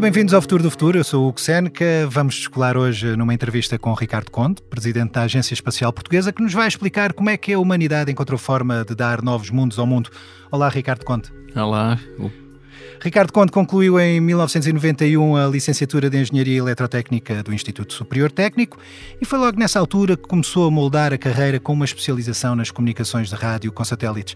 [0.00, 0.98] bem-vindos ao Futuro do Futuro.
[0.98, 1.84] Eu sou o Hugo Seneca.
[2.08, 6.54] Vamos descolar hoje numa entrevista com Ricardo Conde, presidente da Agência Espacial Portuguesa, que nos
[6.54, 10.08] vai explicar como é que a humanidade encontrou forma de dar novos mundos ao mundo.
[10.50, 11.30] Olá, Ricardo Conde.
[11.54, 11.98] Olá.
[13.02, 18.78] Ricardo Conde concluiu em 1991 a licenciatura de Engenharia Eletrotécnica do Instituto Superior Técnico
[19.20, 22.70] e foi logo nessa altura que começou a moldar a carreira com uma especialização nas
[22.70, 24.34] comunicações de rádio com satélites.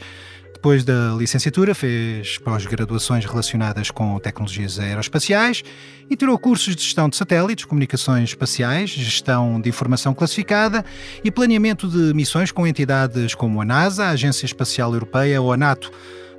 [0.55, 5.63] Depois da licenciatura, fez pós-graduações relacionadas com tecnologias aeroespaciais
[6.09, 10.83] e tirou cursos de gestão de satélites, comunicações espaciais, gestão de informação classificada
[11.23, 15.57] e planeamento de missões com entidades como a NASA, a Agência Espacial Europeia ou a
[15.57, 15.91] NATO.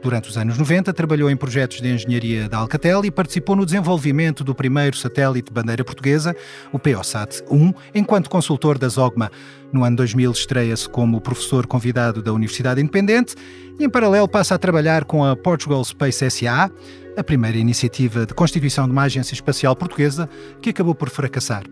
[0.05, 4.43] Durante os anos 90, trabalhou em projetos de engenharia da Alcatel e participou no desenvolvimento
[4.43, 6.35] do primeiro satélite de bandeira portuguesa,
[6.71, 9.31] o POSAT-1, enquanto consultor da ZOGMA.
[9.75, 13.35] No ano 2000, estreia-se como professor convidado da Universidade Independente
[13.77, 16.71] e, em paralelo, passa a trabalhar com a Portugal Space SA,
[17.17, 20.29] a primeira iniciativa de constituição de uma agência espacial portuguesa
[20.61, 21.63] que acabou por fracassar.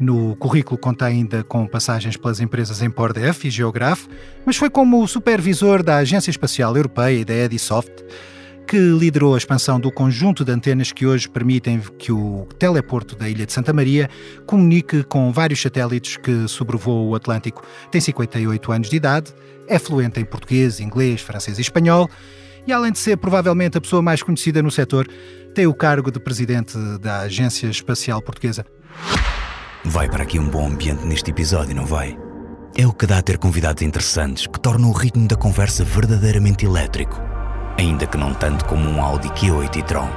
[0.00, 4.06] No currículo conta ainda com passagens pelas empresas Empordef e Geograph,
[4.46, 7.92] mas foi como supervisor da Agência Espacial Europeia e da Edisoft
[8.70, 13.28] que liderou a expansão do conjunto de antenas que hoje permitem que o teleporto da
[13.28, 14.08] Ilha de Santa Maria
[14.46, 17.64] comunique com vários satélites que sobrevoam o Atlântico.
[17.90, 19.34] Tem 58 anos de idade,
[19.66, 22.08] é fluente em português, inglês, francês e espanhol
[22.64, 25.08] e, além de ser provavelmente a pessoa mais conhecida no setor,
[25.52, 28.64] tem o cargo de presidente da Agência Espacial Portuguesa.
[29.84, 32.16] Vai para aqui um bom ambiente neste episódio, não vai?
[32.76, 36.64] É o que dá a ter convidados interessantes que tornam o ritmo da conversa verdadeiramente
[36.64, 37.20] elétrico,
[37.80, 40.08] ainda que não tanto como um Audi Q8 e-tron.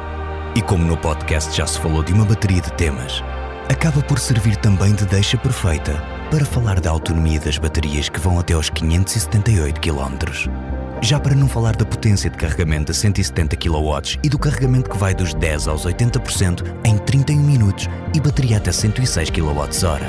[0.53, 3.23] E como no podcast já se falou de uma bateria de temas,
[3.69, 5.93] acaba por servir também de deixa perfeita
[6.29, 10.49] para falar da autonomia das baterias que vão até aos 578 km.
[11.01, 14.97] Já para não falar da potência de carregamento de 170 kW e do carregamento que
[14.97, 20.03] vai dos 10 aos 80% em 31 minutos e bateria até 106 kWh.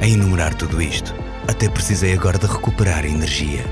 [0.00, 1.14] A enumerar tudo isto,
[1.46, 3.64] até precisei agora de recuperar energia.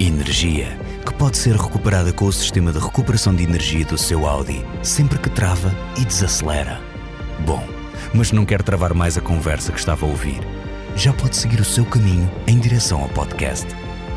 [0.00, 4.62] Energia que pode ser recuperada com o sistema de recuperação de energia do seu Audi
[4.82, 6.78] sempre que trava e desacelera.
[7.46, 7.66] Bom,
[8.12, 10.38] mas não quero travar mais a conversa que estava a ouvir.
[10.94, 13.66] Já pode seguir o seu caminho em direção ao podcast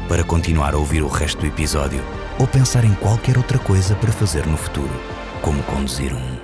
[0.09, 2.03] para continuar a ouvir o resto do episódio
[2.37, 4.91] ou pensar em qualquer outra coisa para fazer no futuro,
[5.41, 6.37] como conduzir um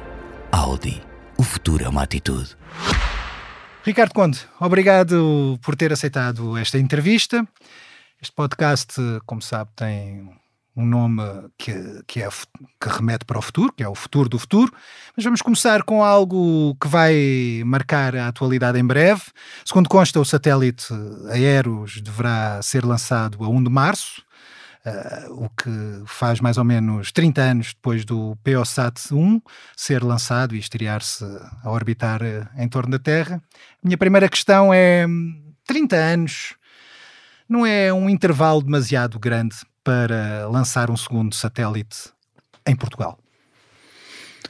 [0.50, 1.03] Audi.
[1.38, 2.56] O futuro é uma atitude.
[3.84, 7.46] Ricardo Conde, obrigado por ter aceitado esta entrevista.
[8.20, 8.96] Este podcast,
[9.28, 10.28] como sabe, tem
[10.76, 11.22] um nome
[11.56, 11.74] que,
[12.08, 12.30] que, é,
[12.80, 14.74] que remete para o futuro, que é o futuro do futuro.
[15.16, 19.22] Mas vamos começar com algo que vai marcar a atualidade em breve.
[19.64, 20.88] Segundo consta, o satélite
[21.30, 24.24] Aeros deverá ser lançado a 1 de março,
[24.84, 29.42] uh, o que faz mais ou menos 30 anos depois do POSAT-1
[29.76, 31.24] ser lançado e estrear-se
[31.64, 33.40] a orbitar uh, em torno da Terra.
[33.84, 35.06] Minha primeira questão é:
[35.68, 36.56] 30 anos
[37.47, 42.12] não é um intervalo demasiado grande para lançar um segundo satélite
[42.66, 43.18] em Portugal?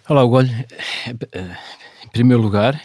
[0.10, 0.42] Olá, Hugo.
[0.42, 2.82] Em primeiro lugar,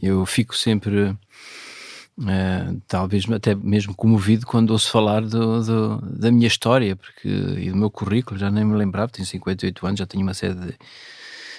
[0.00, 6.46] eu fico sempre, uh, talvez até mesmo comovido quando ouço falar do, do, da minha
[6.46, 10.22] história porque, e do meu currículo, já nem me lembrava, tenho 58 anos, já tenho
[10.22, 10.74] uma série de,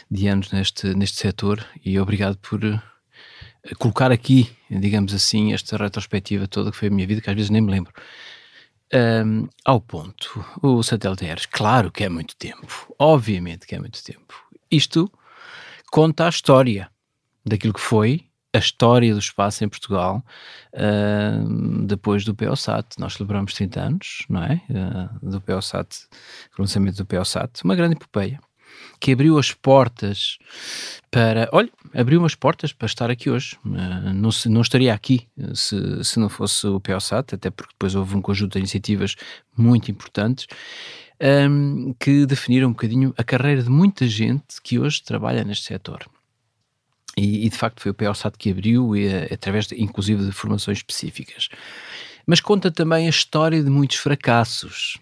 [0.09, 2.61] de anos neste, neste setor e obrigado por
[3.79, 7.49] colocar aqui, digamos assim, esta retrospectiva toda que foi a minha vida, que às vezes
[7.49, 7.93] nem me lembro
[8.93, 14.03] um, ao ponto, o satélite aéreo, claro que é muito tempo, obviamente que é muito
[14.03, 14.35] tempo.
[14.69, 15.11] Isto
[15.91, 16.89] conta a história
[17.45, 20.23] daquilo que foi a história do espaço em Portugal
[20.75, 22.99] uh, depois do POSAT.
[22.99, 24.61] Nós celebramos 30 anos, não é?
[24.69, 26.07] Uh, do POSAT,
[26.57, 28.39] o lançamento do POSAT, uma grande epopeia
[28.99, 30.37] que abriu as portas
[31.11, 31.49] para.
[31.51, 33.57] Olha, abriu umas portas para estar aqui hoje.
[33.65, 38.15] Uh, não, não estaria aqui se, se não fosse o POSAT, até porque depois houve
[38.15, 39.15] um conjunto de iniciativas
[39.57, 40.47] muito importantes.
[41.21, 45.65] Um, ehm, que definiram um bocadinho a carreira de muita gente que hoje trabalha neste
[45.65, 46.05] setor.
[47.15, 50.31] E, e, de facto foi o POSAT que abriu, e, eh, através de, inclusive de
[50.31, 51.47] formações específicas.
[52.25, 54.97] Mas conta também a história de muitos fracassos.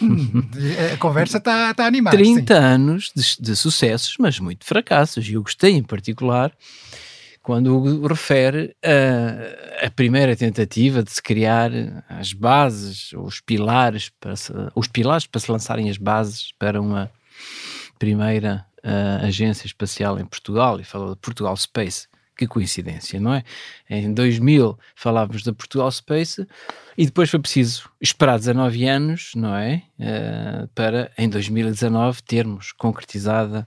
[0.94, 2.16] a conversa está tá animada.
[2.16, 2.60] 30 sim.
[2.60, 5.28] anos de, de, sucessos, mas muito fracassos.
[5.28, 6.52] E eu gostei em particular
[7.42, 11.70] quando refere a, a, primeira tentativa de se criar
[12.08, 17.10] as bases, os pilares, para se, os pilares para se lançarem as bases para uma
[17.98, 22.06] primeira uh, agência espacial em Portugal, e falou de Portugal Space
[22.38, 23.42] que coincidência, não é?
[23.90, 26.46] Em 2000 falávamos da Portugal Space
[26.96, 29.82] e depois foi preciso esperar 19 anos, não é?
[29.98, 33.66] Uh, para em 2019 termos concretizada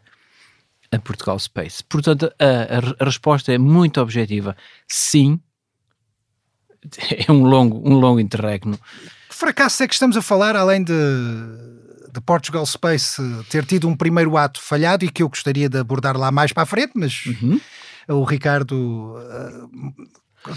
[0.90, 1.84] a Portugal Space.
[1.84, 4.56] Portanto, a, a, resposta é muito objetiva.
[4.88, 5.40] Sim,
[7.28, 8.80] é um longo, um longo interregno.
[9.30, 10.94] Que fracasso é que estamos a falar, além de,
[12.14, 16.16] de Portugal Space ter tido um primeiro ato falhado e que eu gostaria de abordar
[16.16, 17.60] lá mais para a frente, mas uhum.
[18.08, 19.94] O Ricardo uh,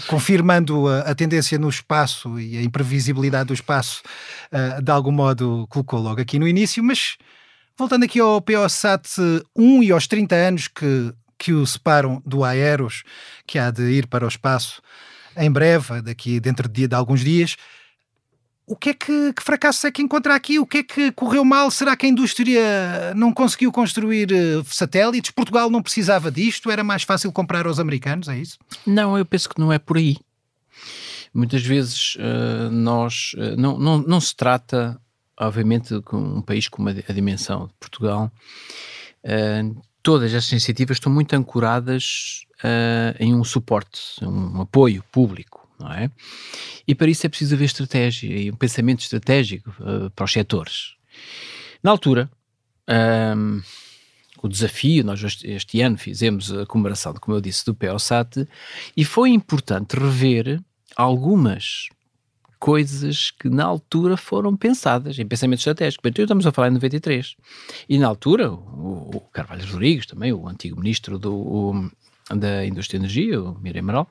[0.07, 4.01] confirmando a, a, tendência no espaço e a imprevisibilidade do espaço,
[4.51, 7.17] uh, de algum modo colocou logo aqui no início, mas
[7.77, 9.07] voltando aqui ao POSAT
[9.55, 13.03] 1 e aos 30 anos que, que o separam do Aeros,
[13.45, 14.81] que há de ir para o espaço
[15.37, 17.57] em breve, daqui dentro de, de alguns dias,
[18.67, 20.57] o que é que, que fracasso é que encontra aqui?
[20.57, 21.69] O que é que correu mal?
[21.69, 25.31] Será que a indústria não conseguiu construir uh, satélites?
[25.31, 26.71] Portugal não precisava disto?
[26.71, 28.27] Era mais fácil comprar aos americanos?
[28.27, 28.57] É isso?
[28.85, 30.17] Não, eu penso que não é por aí.
[31.33, 33.33] Muitas vezes uh, nós.
[33.35, 34.99] Uh, não, não, não se trata,
[35.39, 38.31] obviamente, com um país com uma, a dimensão de Portugal.
[40.01, 42.45] todas estas iniciativas estão muito ancoradas
[43.19, 46.09] em um suporte, um apoio público não é?
[46.87, 50.95] E para isso é preciso haver estratégia e um pensamento estratégico uh, para os setores.
[51.83, 52.29] Na altura,
[53.37, 53.61] um,
[54.41, 58.47] o desafio, nós este ano fizemos a comemoração, como eu disse, do PEOSAT,
[58.95, 60.61] e foi importante rever
[60.95, 61.89] algumas
[62.59, 66.07] coisas que na altura foram pensadas em pensamento estratégico.
[66.07, 67.35] Então estamos a falar em 93.
[67.87, 71.91] E na altura, o, o Carvalho Rodrigues, também o antigo ministro do, o,
[72.35, 74.09] da Indústria e Energia, o Miriam Amaral,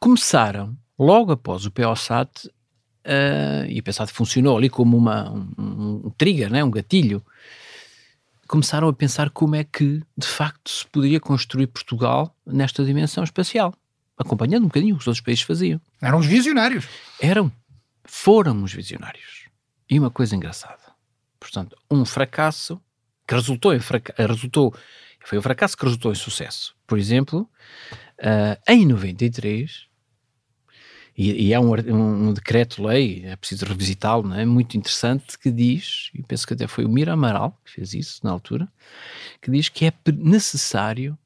[0.00, 6.10] começaram, logo após o POSAT, uh, e o POSAT funcionou ali como uma, um, um
[6.10, 7.24] trigger, né, um gatilho,
[8.46, 13.74] começaram a pensar como é que, de facto, se poderia construir Portugal nesta dimensão espacial,
[14.16, 15.80] acompanhando um bocadinho o que os outros países faziam.
[16.00, 16.86] Eram os visionários.
[17.20, 17.50] Eram.
[18.04, 19.48] Foram os visionários.
[19.88, 20.78] E uma coisa engraçada.
[21.40, 22.80] Portanto, um fracasso
[23.26, 24.74] que resultou em fracasso, resultou,
[25.24, 26.74] foi um fracasso que resultou em sucesso.
[26.86, 27.48] Por exemplo,
[28.20, 29.86] uh, em 93,
[31.16, 34.44] e, e há um, um, um decreto-lei, é preciso revisitá-lo, é?
[34.44, 38.20] Muito interessante, que diz, e penso que até foi o Mira Amaral que fez isso
[38.24, 38.68] na altura,
[39.40, 41.16] que diz que é necessário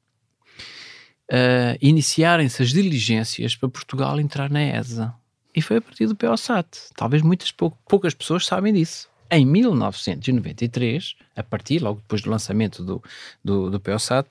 [1.31, 5.13] uh, iniciarem-se as diligências para Portugal entrar na ESA.
[5.55, 6.67] E foi a partir do POSAT.
[6.95, 9.08] Talvez muitas pou, poucas pessoas sabem disso.
[9.31, 13.03] Em 1993, a partir, logo depois do lançamento do,
[13.43, 14.27] do, do POSAT,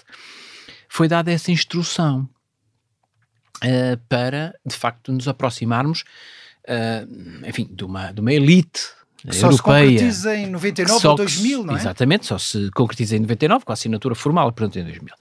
[0.88, 2.28] foi dada essa instrução
[3.62, 6.04] uh, para, de facto, nos aproximarmos,
[6.68, 11.16] uh, enfim, de uma, de uma elite que só europeia, se concretiza em 99 ou
[11.16, 11.78] 2000, não é?
[11.78, 15.14] Exatamente, só se concretiza em 99, com a assinatura formal, pronto, em 2000.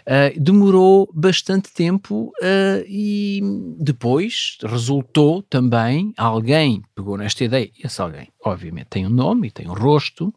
[0.00, 3.40] Uh, demorou bastante tempo uh, e
[3.78, 9.68] depois resultou também, alguém pegou nesta ideia, esse alguém, obviamente, tem um nome e tem
[9.68, 10.34] um rosto,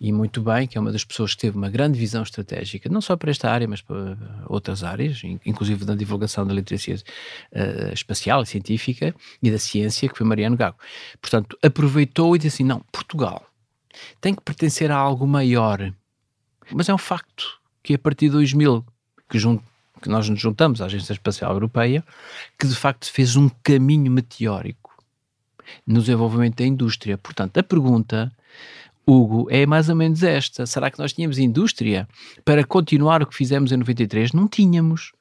[0.00, 3.00] e muito bem, que é uma das pessoas que teve uma grande visão estratégica, não
[3.00, 8.42] só para esta área, mas para outras áreas, inclusive na divulgação da literacia uh, espacial
[8.42, 10.76] e científica e da ciência, que foi Mariano Gago.
[11.20, 13.44] Portanto, aproveitou e disse assim: não, Portugal
[14.20, 15.92] tem que pertencer a algo maior.
[16.72, 17.57] Mas é um facto
[17.88, 18.84] que a partir de 2000,
[19.30, 19.38] que,
[20.02, 22.04] que nós nos juntamos à Agência Espacial Europeia,
[22.58, 24.92] que de facto fez um caminho meteórico
[25.86, 27.16] no desenvolvimento da indústria.
[27.16, 28.30] Portanto, a pergunta
[29.06, 30.66] Hugo, é mais ou menos esta.
[30.66, 32.06] Será que nós tínhamos indústria
[32.44, 34.34] para continuar o que fizemos em 93?
[34.34, 35.12] Não tínhamos.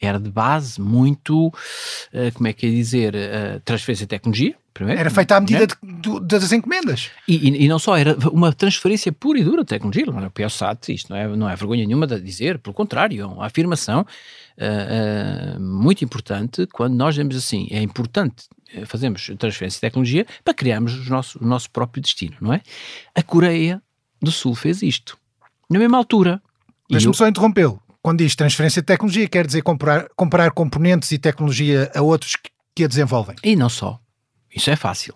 [0.00, 5.00] Era de base muito, uh, como é que é dizer, uh, transferência de tecnologia, primeiro.
[5.00, 5.66] Era feita à medida né?
[6.00, 7.10] de, de, das encomendas.
[7.26, 10.92] E, e, e, não só, era uma transferência pura e dura de tecnologia, o PSAT,
[10.92, 15.60] isto não é, não é vergonha nenhuma de dizer, pelo contrário, é uma afirmação uh,
[15.60, 21.06] muito importante quando nós dizemos assim, é importante eh, fazemos transferência de tecnologia para criarmos
[21.06, 22.62] o nosso, o nosso próprio destino, não é?
[23.14, 23.82] A Coreia
[24.20, 25.18] do Sul fez isto.
[25.68, 26.40] Na mesma altura.
[26.88, 27.80] Deixa-me só interrompê-lo.
[28.02, 32.50] Quando diz transferência de tecnologia, quer dizer comprar, comprar componentes e tecnologia a outros que,
[32.74, 33.36] que a desenvolvem.
[33.42, 34.01] E não só.
[34.54, 35.14] Isso é fácil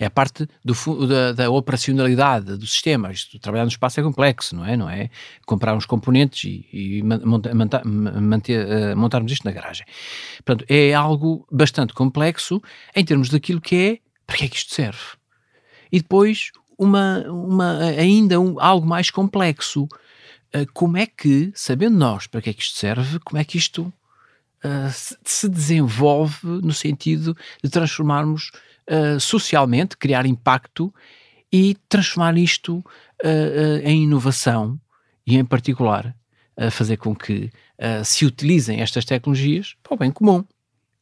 [0.00, 3.12] é a parte do, da, da, operacionalidade do sistema.
[3.12, 4.74] Isto, trabalhar no espaço é complexo, não é?
[4.74, 5.10] Não é
[5.44, 9.84] comprar uns componentes e, e monta, manter, uh, montarmos isto na garagem.
[10.42, 12.62] Portanto, é algo bastante complexo
[12.96, 15.18] em termos daquilo que é para que é que isto serve.
[15.92, 19.84] E depois, uma, uma, ainda um, algo mais complexo.
[19.84, 23.58] Uh, como é que, sabendo nós para que é que isto serve, como é que
[23.58, 23.92] isto
[24.64, 28.50] uh, se, se desenvolve no sentido de transformarmos
[28.90, 30.92] uh, socialmente, criar impacto
[31.52, 34.80] e transformar isto uh, uh, em inovação
[35.26, 36.14] e, em particular,
[36.72, 37.50] fazer com que
[38.04, 40.44] se utilizem estas tecnologias para o bem comum.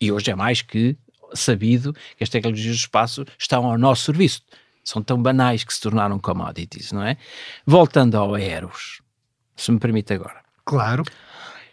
[0.01, 0.97] E hoje é mais que
[1.35, 4.43] sabido que as tecnologias do espaço estão ao nosso serviço.
[4.85, 7.17] São tão banais que se tornaram commodities, não é?
[7.67, 9.03] Voltando ao Eros.
[9.57, 10.43] se me permite agora.
[10.65, 11.03] Claro.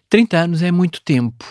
[0.10, 1.46] 30 anos é muito tempo,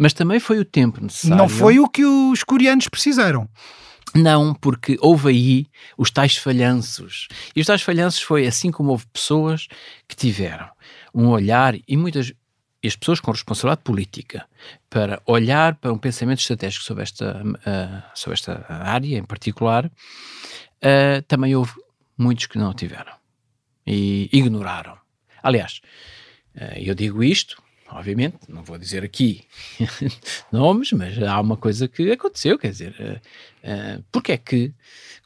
[0.00, 1.36] mas também foi o tempo necessário.
[1.36, 3.46] Não foi o que os coreanos precisaram.
[4.14, 5.66] Não, porque houve aí
[5.96, 7.28] os tais falhanços.
[7.54, 9.68] E os tais falhanços foi assim como houve pessoas
[10.08, 10.70] que tiveram
[11.14, 12.32] um olhar e muitas
[12.82, 14.46] e as pessoas com responsabilidade política
[14.88, 21.20] para olhar para um pensamento estratégico sobre esta, uh, sobre esta área em particular, uh,
[21.28, 21.74] também houve
[22.16, 23.12] muitos que não tiveram
[23.86, 24.96] e ignoraram.
[25.42, 25.82] Aliás,
[26.56, 27.59] uh, eu digo isto
[27.92, 29.44] obviamente, não vou dizer aqui
[30.52, 33.20] nomes, mas há uma coisa que aconteceu, quer dizer,
[33.64, 34.72] uh, porque é que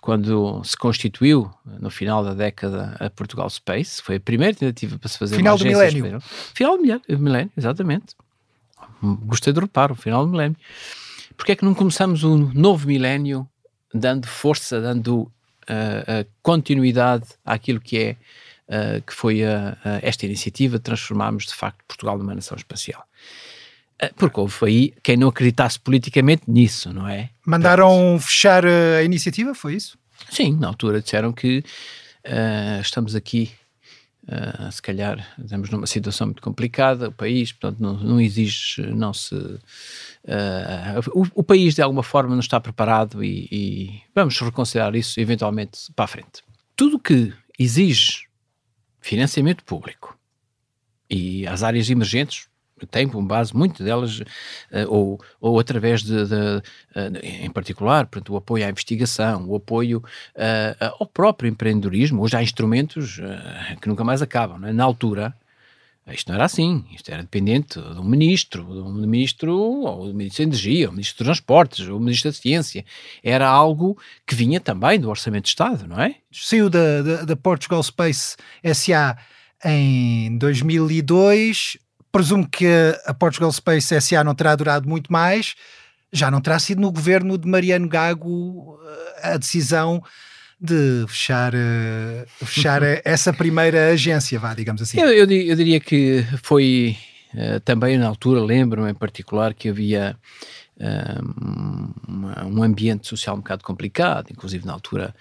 [0.04, 5.08] quando se constituiu no final da década a Portugal Space, foi a primeira tentativa para
[5.08, 6.20] se fazer final do milénio.
[6.52, 6.82] Final do
[7.18, 8.14] milénio, exatamente.
[9.02, 10.58] Gostei do reparo, final do milénio.
[11.38, 13.48] Porque é que não começamos um novo milénio
[13.94, 18.16] dando força, dando uh, continuidade àquilo que é
[18.68, 23.04] uh, que foi a, a esta iniciativa de transformarmos de facto Portugal numa nação espacial.
[24.02, 27.30] Uh, porque houve aí quem não acreditasse politicamente nisso, não é?
[27.46, 29.98] Mandaram fechar a iniciativa, foi isso?
[30.30, 31.64] Sim, na altura disseram que
[32.26, 33.50] uh, estamos aqui
[34.26, 39.12] Uh, se calhar estamos numa situação muito complicada, o país, portanto, não, não exige, não
[39.12, 39.34] se.
[39.34, 39.60] Uh,
[41.12, 45.92] o, o, país de alguma forma não está preparado e, e, vamos reconsiderar isso eventualmente
[45.94, 46.42] para a frente.
[46.74, 48.24] Tudo que exige
[49.04, 50.18] financiamento público.
[51.10, 52.48] E as áreas emergentes
[52.90, 54.24] têm como base, muitas delas, uh,
[54.88, 56.62] ou, ou através de, de uh,
[57.22, 62.42] em particular, portanto, o apoio à investigação, o apoio uh, ao próprio empreendedorismo, hoje há
[62.42, 63.20] instrumentos
[63.80, 64.64] que nunca mais acabam.
[64.64, 64.72] É?
[64.72, 65.34] Na altura,
[66.12, 70.14] isto não era assim, isto era dependente de um ministro, de um ministro, ou do
[70.14, 72.84] ministro da Energia, ou do ministro Transportes, ou do ministro da Ciência.
[73.22, 76.16] Era algo que vinha também do Orçamento de Estado, não é?
[76.30, 78.36] Saiu da, da, da Portugal Space
[78.74, 79.16] SA
[79.64, 81.78] em 2002.
[82.12, 82.66] Presumo que
[83.06, 85.54] a Portugal Space SA não terá durado muito mais.
[86.12, 90.02] Já não terá sido no governo de Mariano Gago eh, a decisão
[90.64, 94.98] de fechar, uh, fechar essa primeira agência, vá, digamos assim?
[94.98, 96.96] Eu, eu, eu diria que foi
[97.34, 100.16] uh, também na altura, lembro-me em particular que havia
[100.80, 105.14] uh, um ambiente social um bocado complicado, inclusive na altura,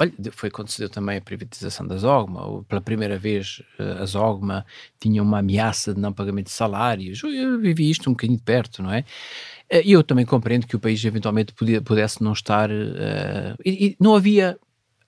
[0.00, 3.62] olha, foi quando se deu também a privatização da Zogma, pela primeira vez
[4.00, 4.64] a Zogma
[4.98, 8.82] tinha uma ameaça de não pagamento de salários, eu vivi isto um bocadinho de perto,
[8.82, 9.04] não é?
[9.84, 11.52] E eu também compreendo que o país eventualmente
[11.84, 12.70] pudesse não estar.
[12.70, 14.56] Uh, e, e, não havia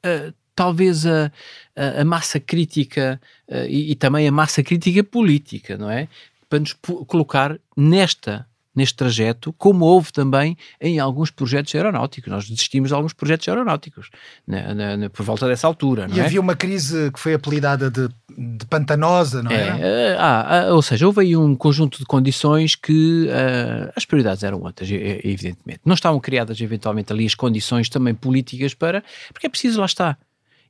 [0.05, 1.31] uh, talvez a,
[1.77, 6.09] a, a, massa crítica uh, e, e, também a massa crítica política, não é?
[6.49, 6.73] Para nos
[7.07, 8.48] colocar nesta
[8.79, 12.31] neste trajeto, como houve também em alguns projetos aeronáuticos.
[12.31, 14.09] Nós desistimos de alguns projetos aeronáuticos
[14.47, 16.07] na, na, na, por volta dessa altura.
[16.11, 16.25] e é?
[16.25, 19.81] havia uma crise que foi apelidada de, de pantanosa, não é?
[19.81, 20.17] é?
[20.19, 24.63] Ah, ah, ou seja, houve aí um conjunto de condições que uh, as prioridades eram
[24.63, 25.81] outras, evidentemente.
[25.85, 29.03] Não estavam criadas eventualmente ali as condições também políticas para.
[29.33, 30.17] Porque é preciso, lá está.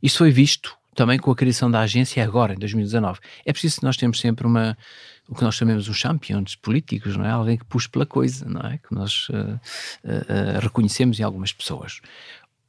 [0.03, 3.21] Isso foi visto também com a criação da agência agora, em 2019.
[3.45, 4.77] É preciso que nós temos sempre uma
[5.29, 7.31] o que nós chamamos os champions políticos, não é?
[7.31, 8.79] Alguém que puxa pela coisa, não é?
[8.79, 9.61] Que nós uh,
[10.05, 12.01] uh, reconhecemos em algumas pessoas.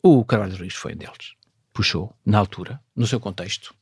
[0.03, 1.35] O Carvalho Ruiz foi um deles.
[1.73, 3.73] Puxou, na altura, no seu contexto.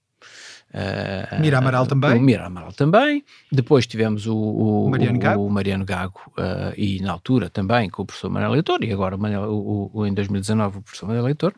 [0.69, 2.17] Uh, Mira Amaral também.
[2.17, 3.23] O Mira Amaral também.
[3.51, 8.03] Depois tivemos o, o Mariano Gago, o Mariano Gago uh, e na altura também com
[8.03, 11.53] o professor Manuel Leitor e agora o, o, em 2019 o professor Manuel Leitor.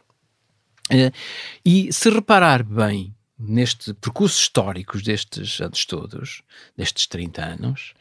[1.66, 6.42] E se reparar bem neste percurso históricos destes anos todos,
[6.76, 7.94] destes 30 anos,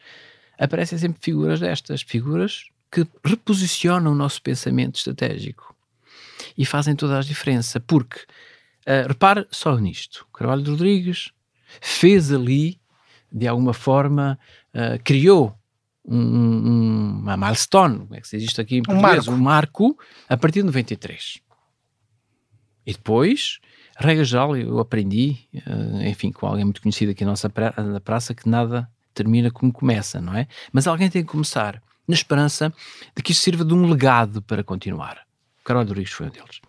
[0.57, 5.73] aparecem sempre figuras destas, figuras que reposicionam o nosso pensamento estratégico
[6.57, 8.19] e fazem toda a diferença, porque
[8.85, 11.31] uh, repare só nisto, Carvalho de Rodrigues
[11.79, 12.79] fez ali,
[13.31, 14.37] de alguma forma,
[14.73, 15.57] uh, criou
[16.03, 19.27] um, um, uma milestone, como é que se diz isto aqui em português?
[19.27, 19.91] Um marco.
[19.91, 21.39] um marco a partir de 93.
[22.85, 23.59] E depois
[24.07, 28.33] regra geral, eu aprendi, eh, enfim, com alguém muito conhecido aqui na nossa na praça,
[28.33, 30.47] que nada termina como começa, não é?
[30.71, 32.73] Mas alguém tem que começar na esperança
[33.15, 35.25] de que isso sirva de um legado para continuar.
[35.61, 36.61] O Carvalho Rodrigues foi um deles.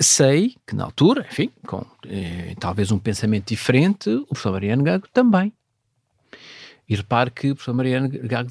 [0.00, 5.08] Sei que na altura, enfim, com eh, talvez um pensamento diferente, o professor Mariano Gago
[5.12, 5.52] também
[6.88, 8.50] e repare que o professor Mariano Gago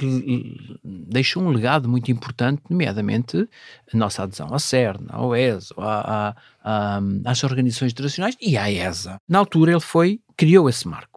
[0.83, 3.47] deixou um legado muito importante, nomeadamente
[3.93, 9.17] a nossa adesão à CERN, ao ESO, à, à, às organizações internacionais e à ESA.
[9.27, 11.12] Na altura ele foi, criou esse marco.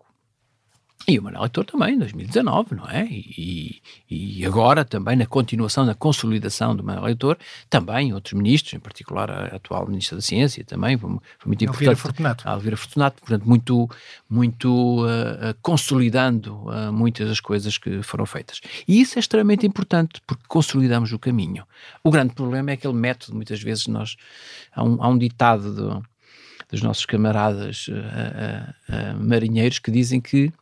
[1.09, 3.07] E o Manuel Leitor também, em 2019, não é?
[3.07, 7.39] E, e, agora também na continuação, na consolidação do Manuel Leitor,
[7.71, 11.89] também outros ministros, em particular a atual Ministra da Ciência também, foi, foi muito importante.
[11.89, 12.49] Alvira Fortunato.
[12.49, 13.89] Alvira Fortunato, portanto, muito,
[14.29, 18.61] muito uh, consolidando uh, muitas das coisas que foram feitas.
[18.89, 21.65] E isso é extremamente importante, porque consolidamos o caminho.
[22.03, 24.17] O grande problema é aquele método, muitas vezes nós,
[24.75, 26.03] há um, há um ditado do,
[26.69, 30.53] dos nossos camaradas uh, marinheiros que dizem que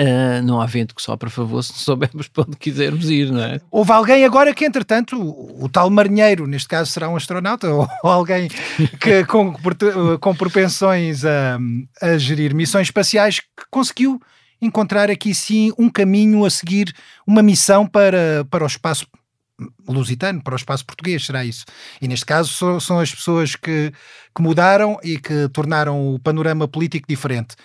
[0.00, 3.42] Uh, não há vento que sopra a favor se soubermos para onde quisermos ir, não
[3.42, 3.60] é?
[3.68, 7.88] Houve alguém agora que, entretanto, o, o tal marinheiro, neste caso será um astronauta, ou,
[8.04, 8.48] ou alguém
[9.00, 9.52] que com,
[10.20, 11.58] com propensões a,
[12.00, 14.20] a gerir missões espaciais, que conseguiu
[14.62, 16.94] encontrar aqui sim um caminho a seguir,
[17.26, 19.04] uma missão para, para o espaço
[19.88, 21.64] lusitano, para o espaço português, será isso.
[22.00, 23.92] E neste caso so, são as pessoas que,
[24.34, 27.56] que mudaram e que tornaram o panorama político diferente.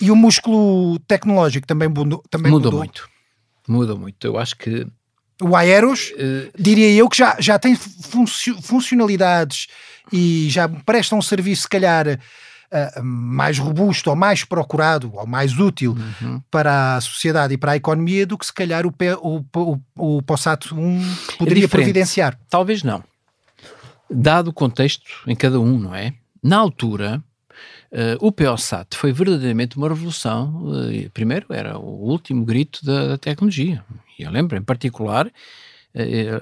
[0.00, 2.22] E o músculo tecnológico também mudou?
[2.30, 2.78] Também mudou, mudou.
[2.78, 3.08] muito.
[3.66, 4.26] Mudou muito.
[4.26, 4.86] Eu acho que.
[5.40, 9.68] O Aeros, uh, diria eu, que já, já tem funcionalidades
[10.12, 15.56] e já presta um serviço, se calhar, uh, mais robusto ou mais procurado ou mais
[15.56, 16.42] útil uhum.
[16.50, 20.22] para a sociedade e para a economia do que, se calhar, o, o, o, o
[20.22, 22.38] POSAT 1 poderia é providenciar.
[22.48, 23.04] Talvez não.
[24.10, 26.14] Dado o contexto em cada um, não é?
[26.42, 27.22] Na altura,
[27.90, 30.62] Uh, o POSAT foi verdadeiramente uma revolução.
[30.66, 33.82] Uh, primeiro, era o último grito da, da tecnologia.
[34.18, 35.30] E eu lembro, em particular, uh,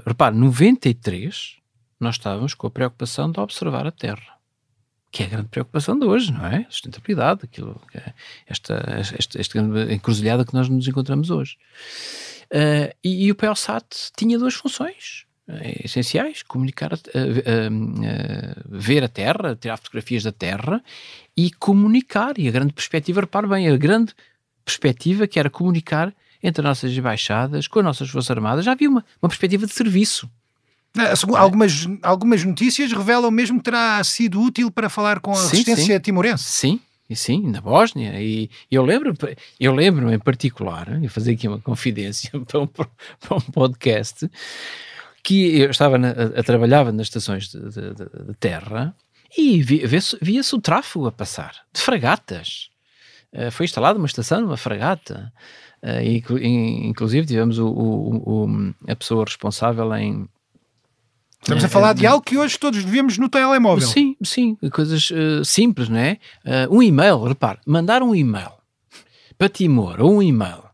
[0.05, 1.57] repare, 93,
[2.01, 4.37] nós estávamos com a preocupação de observar a Terra.
[5.13, 6.67] Que é a grande preocupação de hoje, não é?
[6.69, 8.13] Sustentabilidade, aquilo, é
[8.49, 8.75] esta,
[9.17, 9.59] esta, esta
[9.93, 11.57] encruzilhada que nós nos encontramos hoje.
[12.47, 13.87] Uh, e, e o POSAT
[14.17, 15.27] tinha duas funções
[15.85, 20.83] essenciais, comunicar, uh, uh, ver a Terra, tirar fotografias da Terra
[21.37, 22.39] e comunicar.
[22.39, 24.15] E a grande perspectiva, repare bem, a grande
[24.65, 26.13] perspectiva que era comunicar
[26.43, 29.73] entre as nossas embaixadas, com as nossas Forças Armadas, já havia uma, uma perspectiva de
[29.73, 30.31] serviço.
[30.97, 35.51] É, algumas, algumas notícias revelam mesmo que terá sido útil para falar com a sim,
[35.51, 36.01] resistência sim.
[36.01, 36.45] timorense.
[36.45, 38.21] Sim, e sim, na Bósnia.
[38.21, 39.15] E eu lembro,
[39.61, 42.87] eu lembro em particular, e fazer aqui uma confidência para um, para
[43.33, 44.31] um podcast,
[45.23, 48.95] que eu estava na, a, a trabalhava nas estações de, de, de terra
[49.37, 52.71] e via-se via o tráfego a passar, de fragatas.
[53.33, 55.33] Uh, foi instalada uma estação numa fragata.
[55.83, 60.29] Uh, e, inclusive tivemos o, o, o, a pessoa responsável em.
[61.43, 63.87] Estamos a falar de algo que hoje todos vemos no telemóvel.
[63.87, 66.19] Sim, sim, coisas uh, simples, não é?
[66.69, 68.53] um e-mail, repare, mandar um e-mail
[69.39, 70.66] para Timor ou um e-mail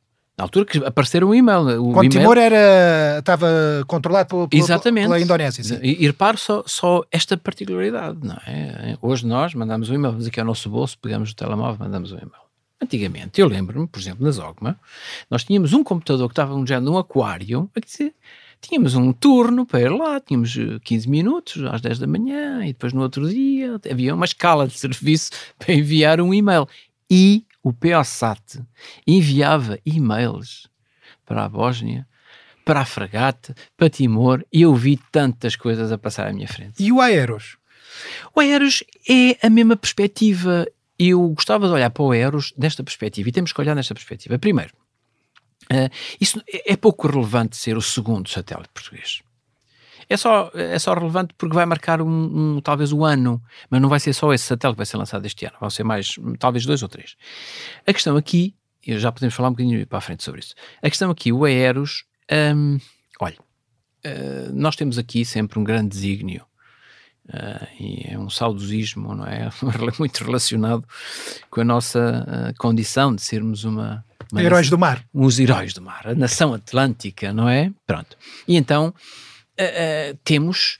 [0.42, 1.82] na altura que apareceram um e-mail.
[1.82, 3.46] O Quando Timor era, estava
[3.86, 5.04] controlado pela, Exatamente.
[5.04, 5.62] pela Indonésia.
[5.62, 5.78] Sim.
[5.80, 8.98] E, e repare só, só esta particularidade, não é?
[9.00, 12.16] Hoje nós mandamos um e-mail, vamos aqui ao nosso bolso, pegamos o telemóvel, mandamos um
[12.16, 12.42] e-mail.
[12.82, 14.80] Antigamente, eu lembro-me, por exemplo, na Zogma,
[15.30, 18.12] nós tínhamos um computador que estava um género num aquário, a dizer,
[18.60, 22.72] tínhamos um turno para ir lá, tínhamos 15 eh, minutos às 10 da manhã e
[22.72, 26.66] depois no outro dia havia uma escala de serviço para enviar um e-mail.
[27.08, 28.60] E o POSAT
[29.06, 30.68] enviava e-mails
[31.24, 32.06] para a Bósnia,
[32.64, 36.82] para a Fragata, para Timor, e eu vi tantas coisas a passar à minha frente.
[36.82, 37.56] E o Aeros?
[38.34, 40.66] O Aeros é a mesma perspectiva.
[40.98, 44.38] Eu gostava de olhar para o Aeros desta perspectiva, e temos que olhar nesta perspectiva.
[44.38, 44.72] Primeiro,
[45.72, 49.22] uh, isso é pouco relevante ser o segundo satélite português
[50.12, 52.06] é só, é só relevante porque vai marcar um,
[52.56, 55.24] um, talvez o ano, mas não vai ser só esse satélite que vai ser lançado
[55.24, 57.16] este ano, vão ser mais, talvez dois ou três.
[57.86, 58.54] A questão aqui,
[58.86, 61.44] e já podemos falar um bocadinho para a frente sobre isso, a questão aqui, o
[61.44, 62.04] Aeros,
[62.54, 62.78] hum,
[63.20, 66.44] olha, uh, nós temos aqui sempre um grande desígnio,
[67.28, 69.48] uh, e é um saudosismo, não é?
[69.98, 70.86] Muito relacionado
[71.50, 75.02] com a nossa uh, condição de sermos uma, uma heróis do mar.
[75.10, 77.72] Os heróis do mar, a nação atlântica, não é?
[77.86, 78.14] Pronto.
[78.46, 78.92] E então
[79.64, 80.78] uh, temos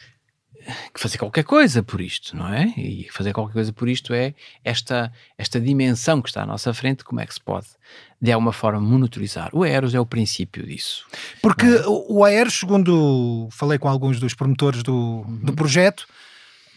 [0.95, 2.73] que fazer qualquer coisa por isto, não é?
[2.77, 7.05] E fazer qualquer coisa por isto é esta, esta dimensão que está à nossa frente,
[7.05, 7.67] como é que se pode,
[8.21, 9.51] de alguma forma, monitorizar.
[9.53, 11.05] O Aeros é o princípio disso.
[11.41, 11.87] Porque é?
[11.87, 15.41] o Aeros, segundo falei com alguns dos promotores do, uhum.
[15.43, 16.07] do projeto,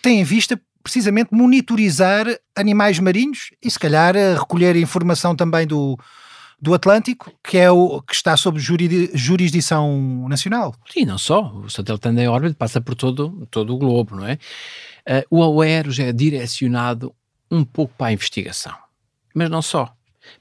[0.01, 5.97] tem em vista precisamente monitorizar animais marinhos e se calhar recolher informação também do,
[6.61, 10.75] do Atlântico, que é o que está sob jurisdição nacional.
[10.91, 11.51] Sim, não só.
[11.53, 14.37] O satélite anda em órbita, passa por todo, todo o globo, não é?
[15.07, 17.13] Uh, o AOEROS é direcionado
[17.51, 18.73] um pouco para a investigação,
[19.33, 19.93] mas não só.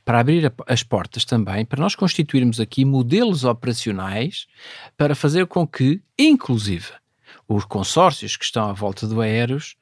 [0.03, 4.46] Para abrir a, as portas também, para nós constituirmos aqui modelos operacionais
[4.96, 6.90] para fazer com que, inclusive,
[7.46, 9.77] os consórcios que estão à volta do Aeros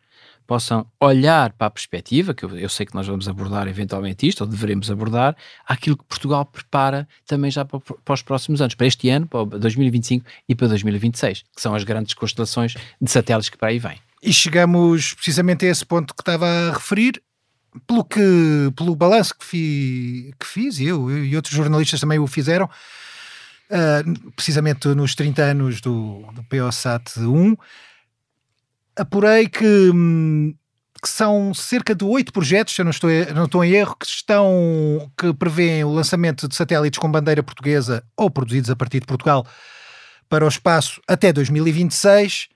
[0.47, 4.43] possam olhar para a perspectiva, que eu, eu, sei que nós vamos abordar eventualmente isto,
[4.43, 8.87] ou devemos abordar, aquilo que Portugal prepara também já para, para os próximos anos, para
[8.87, 13.57] este ano, para 2025 e para 2026, que são as grandes constelações de satélites que
[13.57, 13.99] para aí vêm.
[14.23, 17.21] E chegamos precisamente a esse ponto que estava a referir,
[17.87, 18.21] pelo que
[18.77, 24.89] pelo balanço que, fi, que fiz, eu e outros jornalistas também o fizeram, uh, precisamente
[24.89, 27.57] nos 30 anos do, do POSAT 1,
[28.97, 30.55] apurei que, hum,
[31.03, 34.07] que são cerca de oito projetos, se eu não estou, não estou em erro, que
[34.07, 39.07] estão que prevêem o lançamento de satélites com bandeira portuguesa ou produzidos a partir de
[39.07, 39.47] Portugal
[40.29, 42.49] para o espaço até 2026.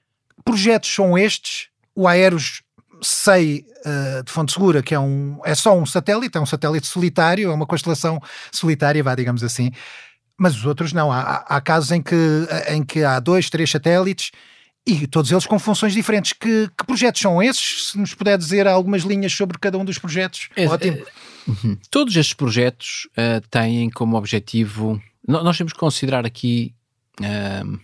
[0.45, 2.63] Projetos são estes, o Aeros
[3.03, 6.87] sei uh, de fonte segura que é, um, é só um satélite, é um satélite
[6.87, 8.21] solitário, é uma constelação
[8.51, 9.71] solitária, vá, digamos assim,
[10.39, 11.11] mas os outros não.
[11.11, 12.15] Há, há casos em que,
[12.69, 14.31] em que há dois, três satélites
[14.87, 16.33] e todos eles com funções diferentes.
[16.33, 17.91] Que, que, projetos são esses?
[17.91, 20.99] Se nos puder dizer algumas linhas sobre cada um dos projetos, é, ótimo.
[20.99, 21.79] É, uhum.
[21.91, 25.01] Todos estes projetos uh, têm como objetivo.
[25.27, 26.73] Nós temos que considerar aqui
[27.21, 27.81] uh,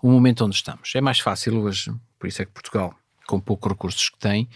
[0.00, 0.92] o momento onde estamos.
[0.94, 2.94] É mais fácil hoje, por isso é que Portugal
[3.26, 4.48] com poucos recursos que tem,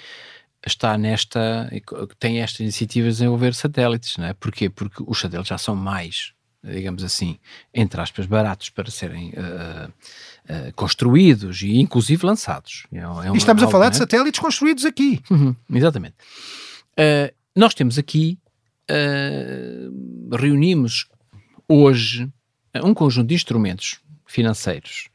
[0.64, 1.70] está nesta,
[2.18, 4.32] tem esta iniciativa de desenvolver satélites, não é?
[4.34, 4.70] Porquê?
[4.70, 7.38] Porque os satélites já são mais, digamos assim,
[7.72, 12.86] entre aspas, baratos para serem uh, uh, construídos e inclusive lançados.
[12.92, 13.90] É, é uma, e estamos a falar é?
[13.90, 15.22] de satélites construídos aqui.
[15.30, 16.14] Uhum, exatamente.
[16.92, 18.38] Uh, nós temos aqui,
[20.32, 21.08] reunimos
[21.68, 22.28] hoje
[22.82, 25.08] um conjunto de instrumentos financeiros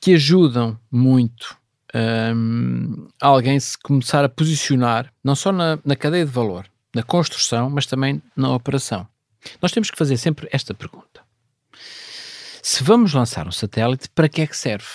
[0.00, 1.56] que ajudam muito
[1.94, 7.70] um, alguém se começar a posicionar, não só na, na cadeia de valor, na construção,
[7.70, 9.06] mas também na operação.
[9.60, 11.20] Nós temos que fazer sempre esta pergunta.
[12.62, 14.86] Se vamos lançar um satélite, para que é que serve?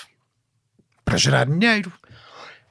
[1.05, 1.91] Para gerar dinheiro.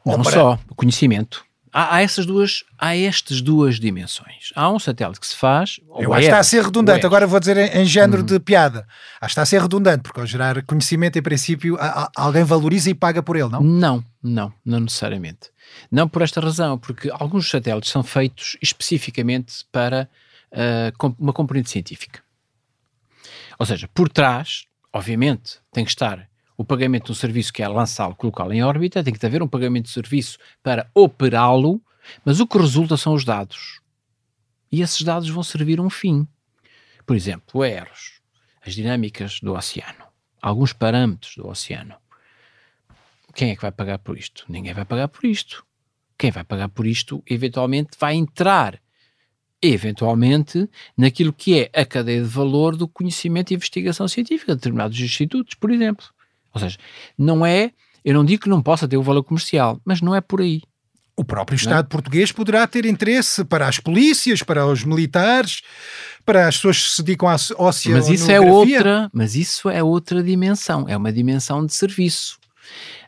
[0.05, 0.33] Não para...
[0.33, 1.45] só, conhecimento.
[1.73, 4.53] Há, há, essas duas, há estas duas dimensões.
[4.57, 5.79] Há um satélite que se faz.
[5.99, 7.07] Eu acho que está a ser redundante.
[7.07, 8.27] Agora vou dizer em, em género uhum.
[8.27, 8.87] de piada.
[9.21, 12.43] Acho que está a ser redundante, porque ao gerar conhecimento, em princípio, a, a, alguém
[12.43, 13.63] valoriza e paga por ele, não?
[13.63, 15.51] Não, não, não necessariamente.
[15.91, 20.09] Não por esta razão, porque alguns satélites são feitos especificamente para
[20.53, 22.23] uh, uma componente científica.
[23.59, 27.69] Ou seja, por trás, obviamente, tem que estar o pagamento de um serviço que é
[27.69, 31.81] lançá-lo, colocá-lo em órbita, tem que haver um pagamento de serviço para operá-lo,
[32.25, 33.81] mas o que resulta são os dados.
[34.71, 36.29] E esses dados vão servir a um fim.
[37.07, 38.21] Por exemplo, o Eros,
[38.65, 40.05] as dinâmicas do oceano,
[40.41, 41.97] alguns parâmetros do oceano.
[43.35, 44.45] Quem é que vai pagar por isto?
[44.49, 45.65] Ninguém vai pagar por isto.
[46.19, 48.80] Quem vai pagar por isto, eventualmente, vai entrar,
[49.63, 54.99] eventualmente, naquilo que é a cadeia de valor do conhecimento e investigação científica de determinados
[54.99, 56.07] institutos, por exemplo.
[56.53, 56.79] Ou seja,
[57.17, 57.73] não é,
[58.05, 60.63] eu não digo que não possa ter o valor comercial, mas não é por aí.
[61.17, 61.59] O próprio é?
[61.59, 65.61] Estado português poderá ter interesse para as polícias, para os militares,
[66.25, 67.93] para as pessoas que se dedicam à oceanografia.
[67.93, 72.39] Mas isso é outra, mas isso é outra dimensão, é uma dimensão de serviço.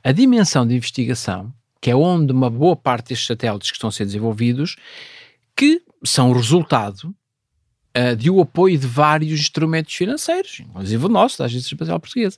[0.05, 3.93] A dimensão de investigação, que é onde uma boa parte destes satélites que estão a
[3.93, 4.77] ser desenvolvidos,
[5.57, 7.15] que são o resultado
[7.97, 12.37] uh, de o apoio de vários instrumentos financeiros, inclusive o nosso, da Agência Espacial Portuguesa.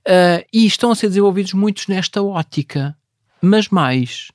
[0.00, 2.96] Uh, e estão a ser desenvolvidos muitos nesta ótica,
[3.42, 4.30] mas mais.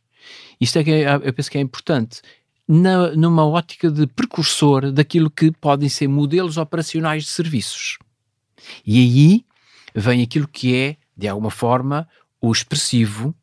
[0.60, 2.22] Isto é que é, eu penso que é importante.
[2.66, 7.98] Na, numa ótica de precursor daquilo que podem ser modelos operacionais de serviços.
[8.86, 9.46] E aí
[9.94, 12.08] vem aquilo que é, de alguma forma,
[12.40, 13.36] o expressivo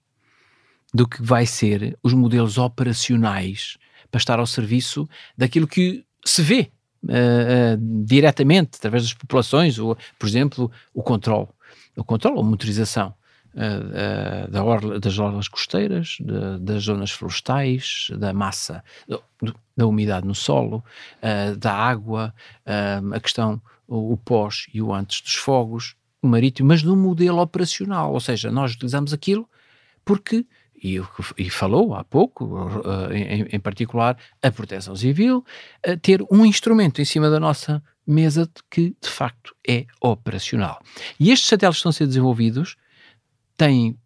[0.92, 3.76] do que vai ser os modelos operacionais
[4.10, 6.70] para estar ao serviço daquilo que se vê
[7.04, 11.48] uh, uh, diretamente através das populações, ou, por exemplo, o controle.
[11.96, 13.14] O controle ou motorização
[13.54, 19.22] uh, da orla, das orlas costeiras, de, das zonas florestais, da massa, do,
[19.76, 20.84] da umidade no solo,
[21.58, 22.34] da água,
[22.66, 27.40] a questão, o, o pós e o antes dos fogos, o marítimo, mas num modelo
[27.40, 29.48] operacional, ou seja, nós utilizamos aquilo
[30.04, 30.44] porque
[30.82, 31.00] e,
[31.36, 35.44] e, falou há pouco, uh, em, em, particular, a proteção civil,
[36.02, 40.80] ter um instrumento em cima da nossa mesa que de facto é operacional.
[41.18, 42.76] E estes satélites que estão a ser desenvolvidos
[43.56, 43.96] têm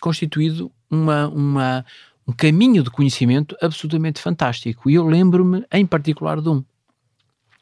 [0.00, 1.84] constituído uma, uma,
[2.26, 4.88] um caminho de conhecimento absolutamente fantástico.
[4.90, 6.64] E eu lembro-me em particular de um,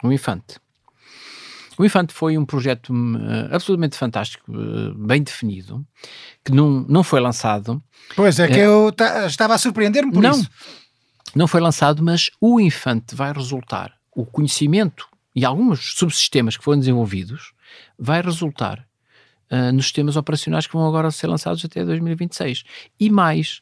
[0.03, 0.59] o Infante.
[1.79, 5.87] O Infante foi um projeto uh, absolutamente fantástico, uh, bem definido,
[6.45, 7.81] que não, não foi lançado.
[8.17, 8.95] Pois é, que uh, eu
[9.27, 10.51] estava a surpreender-me por não, isso.
[11.37, 16.81] Não foi lançado, mas o Infante vai resultar, o conhecimento e alguns subsistemas que foram
[16.81, 17.53] desenvolvidos,
[17.97, 18.88] vai resultar
[19.51, 22.65] uh, nos sistemas operacionais que vão agora ser lançados até 2026.
[22.99, 23.61] E mais,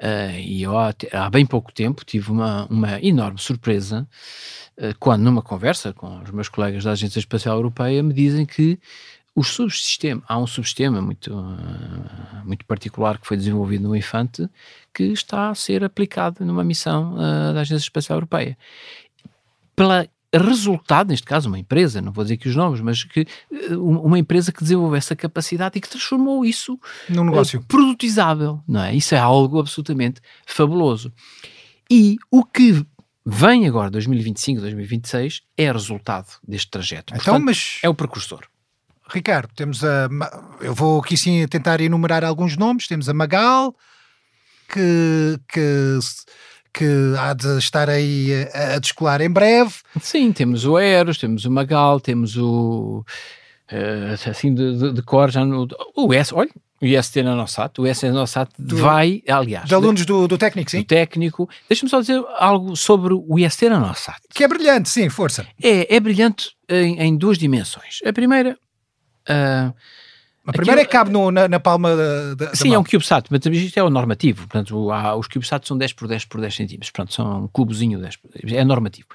[0.00, 4.08] uh, e eu há, há, bem pouco tempo tive uma, uma enorme surpresa
[4.78, 8.78] uh, quando, numa conversa com os meus colegas da Agência Espacial Europeia, me dizem que
[9.34, 11.32] os subsistemas, há um subsistema muito,
[12.44, 14.48] muito particular que foi desenvolvido no Infante
[14.92, 18.58] que está a ser aplicado numa missão da Agência Espacial Europeia.
[19.76, 23.76] Pela resultado, neste caso, uma empresa, não vou dizer que os nomes, mas que eh,
[23.76, 28.82] uma empresa que desenvolveu essa capacidade e que transformou isso num negócio uh, produtizável, não
[28.82, 28.94] é?
[28.94, 31.12] Isso é algo absolutamente fabuloso.
[31.90, 32.84] E o que
[33.24, 37.14] vem agora, 2025, 2026, é resultado deste trajeto.
[37.14, 37.78] Então, Portanto, mas...
[37.82, 38.40] É o precursor.
[39.10, 40.06] Ricardo, temos a.
[40.60, 42.86] Eu vou aqui sim tentar enumerar alguns nomes.
[42.86, 43.74] Temos a Magal,
[44.68, 45.98] que, que
[46.78, 49.74] que há de estar aí a, a descolar em breve.
[50.00, 53.04] Sim, temos o Eros, temos o Magal, temos o.
[53.70, 55.66] Uh, assim de, de, de, cor já no.
[55.96, 59.68] O S, olha, o IST Nanosat, o IST Nanosat do, vai, aliás.
[59.68, 60.78] De alunos do, do técnico, sim.
[60.78, 61.50] Do técnico.
[61.68, 64.20] Deixa-me só dizer algo sobre o IST Nanosat.
[64.32, 65.44] Que é brilhante, sim, força.
[65.60, 67.98] É, é brilhante em, em duas dimensões.
[68.06, 68.56] A primeira.
[69.28, 69.74] Uh,
[70.48, 72.82] a primeira Aquilo, é que cabe no, na, na, palma da, da Sim, é um
[72.82, 74.48] CubeSat, mas isto é o normativo.
[74.48, 76.90] Portanto, há, os CubeSats são 10 por 10 por 10 centímetros.
[76.90, 78.54] Portanto, são um cubozinho 10 por 10.
[78.54, 79.08] É normativo.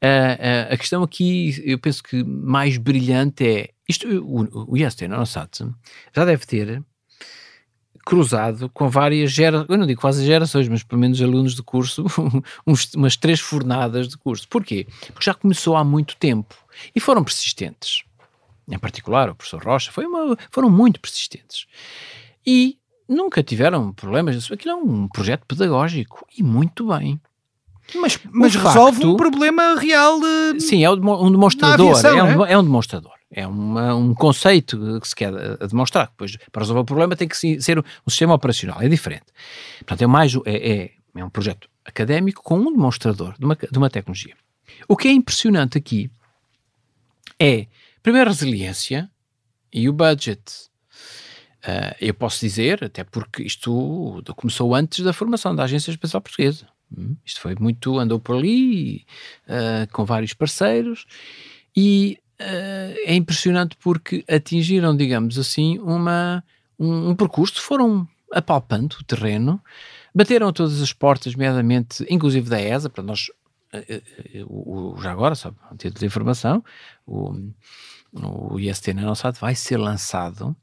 [0.00, 3.70] Uh, uh, a questão aqui, eu penso que mais brilhante é...
[3.88, 5.66] Isto, o, o IST NanoSat
[6.14, 6.84] já deve ter
[8.06, 12.06] cruzado com várias gerações, eu não digo quase gerações, mas pelo menos alunos de curso,
[12.64, 14.46] uns, umas três fornadas de curso.
[14.48, 14.86] Porquê?
[15.12, 16.54] Porque já começou há muito tempo
[16.94, 18.04] e foram persistentes
[18.70, 21.66] em particular o professor Rocha, foi uma, foram muito persistentes.
[22.46, 22.78] E
[23.08, 24.50] nunca tiveram problemas.
[24.50, 27.20] Aquilo é um projeto pedagógico e muito bem.
[27.94, 30.20] Mas, mas resolve facto, um problema real.
[30.20, 30.60] De...
[30.60, 31.90] Sim, é um demonstrador.
[31.90, 32.52] Aviação, é, um, é?
[32.52, 33.12] é, um, demonstrador.
[33.32, 35.32] É uma, um conceito que se quer
[35.66, 36.06] demonstrar.
[36.06, 38.80] Depois, para resolver o problema, tem que ser um sistema operacional.
[38.80, 39.26] É diferente.
[39.78, 43.78] Portanto, é mais é, é, é um projeto académico com um demonstrador de uma, de
[43.78, 44.36] uma tecnologia.
[44.86, 46.10] O que é impressionante aqui
[47.38, 47.66] é
[48.02, 49.10] Primeiro, resiliência
[49.72, 50.40] e o budget.
[51.62, 56.66] Uh, eu posso dizer, até porque isto começou antes da formação da Agência Espacial Portuguesa.
[56.96, 59.04] Hum, isto foi muito, andou por ali,
[59.46, 61.04] uh, com vários parceiros,
[61.76, 66.42] e uh, é impressionante porque atingiram, digamos assim, uma,
[66.78, 69.60] um, um, percurso, foram apalpando o terreno,
[70.14, 73.30] bateram todas as portas, nomeadamente, inclusive da ESA, para nós,
[74.46, 76.64] o, o, já agora, só um título de informação,
[77.06, 77.34] o
[78.12, 80.56] o IST Nanosat vai ser lançado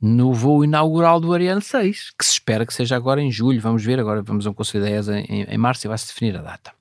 [0.00, 3.60] no voo inaugural do Ariane 6, que se espera que seja agora em julho.
[3.60, 6.36] Vamos ver, agora vamos a um Conselho da ESA em, em março e vai-se definir
[6.36, 6.72] a data.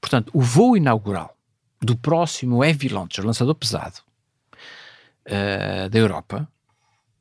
[0.00, 1.36] Portanto, o voo inaugural
[1.82, 3.96] do próximo Heavy Launcher, lançador pesado
[5.26, 6.48] uh, da Europa,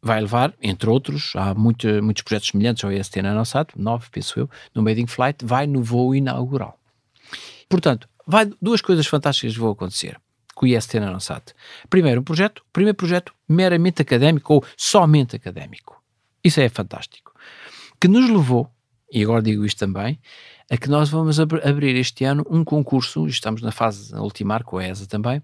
[0.01, 4.49] vai levar, entre outros, há muito, muitos projetos semelhantes ao IST Nanosat, nove, penso eu,
[4.73, 6.79] no Made in Flight, vai no voo inaugural.
[7.69, 10.19] Portanto, vai, duas coisas fantásticas vão acontecer
[10.55, 11.53] com o IST Nanosat.
[11.89, 16.01] Primeiro, um projeto, primeiro projeto meramente académico ou somente académico.
[16.43, 17.33] Isso é fantástico.
[17.99, 18.71] Que nos levou,
[19.11, 20.19] e agora digo isto também,
[20.71, 24.77] a que nós vamos ab abrir este ano um concurso, estamos na fase ultimar com
[24.77, 25.41] a ESA também,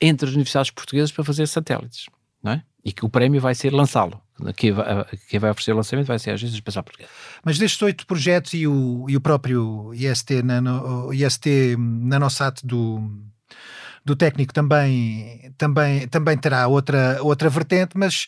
[0.00, 2.06] entre as universidades portuguesas para fazer satélites,
[2.42, 2.62] não é?
[2.84, 4.22] E que o prémio vai ser lançá-lo.
[4.56, 7.10] Quem vai, quem vai oferecer o lançamento vai ser a Agência Espacial Portuguesa.
[7.44, 13.00] Mas destes oito projetos e o, e o próprio IST, nano, IST Nanosat do,
[14.04, 18.26] do técnico também, também, também terá outra, outra vertente, mas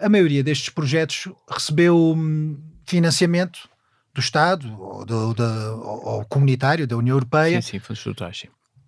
[0.00, 3.68] a maioria destes projetos recebeu hum, financiamento
[4.14, 7.78] do Estado ou, do, do, ou comunitário da União Europeia sim, sim,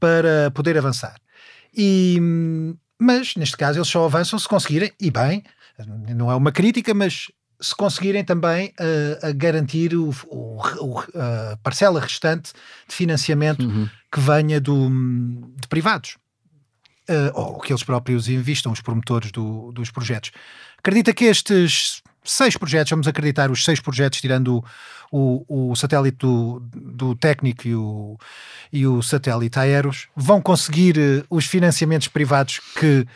[0.01, 1.17] para poder avançar.
[1.77, 5.43] E, hum, mas neste caso eles só avançam se conseguirem, e bem,
[5.85, 7.29] não é uma crítica, mas
[7.61, 12.53] se conseguirem também uh, a garantir o, o, o, a parcela restante
[12.89, 13.89] de financiamento uhum.
[14.13, 14.89] que venha do,
[15.57, 16.17] de privados.
[17.09, 20.33] Uh, ou que eles próprios investam, os promotores do, dos projetos.
[20.79, 24.63] Acredita que estes seis projetos, vamos acreditar os seis projetos, tirando
[25.13, 28.19] o, o, o satélite do, do técnico e o,
[28.73, 33.07] e o satélite Aeros, vão conseguir uh, os financiamentos privados que,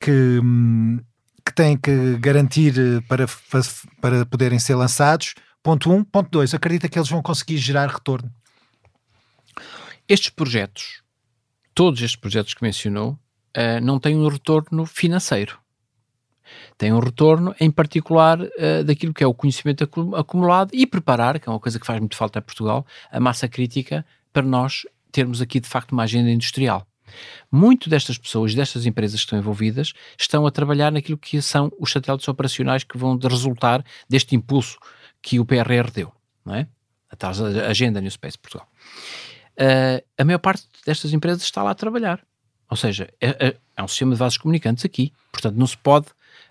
[0.00, 1.00] que, um,
[1.44, 3.26] que têm que garantir uh, para,
[4.00, 5.34] para poderem ser lançados.
[5.62, 5.94] Ponto 1.
[5.94, 6.04] Um.
[6.04, 6.54] Ponto 2.
[6.54, 8.30] Acredita que eles vão conseguir gerar retorno?
[10.08, 11.02] Estes projetos,
[11.74, 13.12] todos estes projetos que mencionou,
[13.56, 15.58] uh, não têm um retorno financeiro.
[16.76, 21.48] Tem um retorno, em particular, uh, daquilo que é o conhecimento acumulado e preparar, que
[21.48, 25.40] é uma coisa que faz muito falta a Portugal, a massa crítica para nós termos
[25.40, 26.86] aqui, de facto, uma agenda industrial.
[27.50, 31.90] Muito destas pessoas, destas empresas que estão envolvidas, estão a trabalhar naquilo que são os
[31.90, 34.78] satélites operacionais que vão resultar deste impulso
[35.20, 36.12] que o PRR deu,
[36.44, 36.66] não é?
[37.10, 37.32] A tal
[37.68, 38.66] agenda New Space Portugal.
[39.52, 42.20] Uh, a maior parte destas empresas está lá a trabalhar.
[42.70, 45.12] Ou seja, é, é, é um sistema de vasos comunicantes aqui.
[45.30, 46.06] Portanto, não se pode,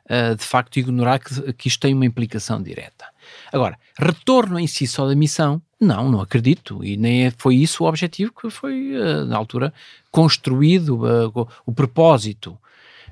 [0.06, 3.06] uh, de facto, ignorar que, que isto tem uma implicação direta.
[3.52, 6.84] Agora, retorno em si só da missão, não, não acredito.
[6.86, 9.74] E nem é, foi isso o objetivo que foi, uh, na altura,
[10.12, 12.52] construído, uh, o propósito.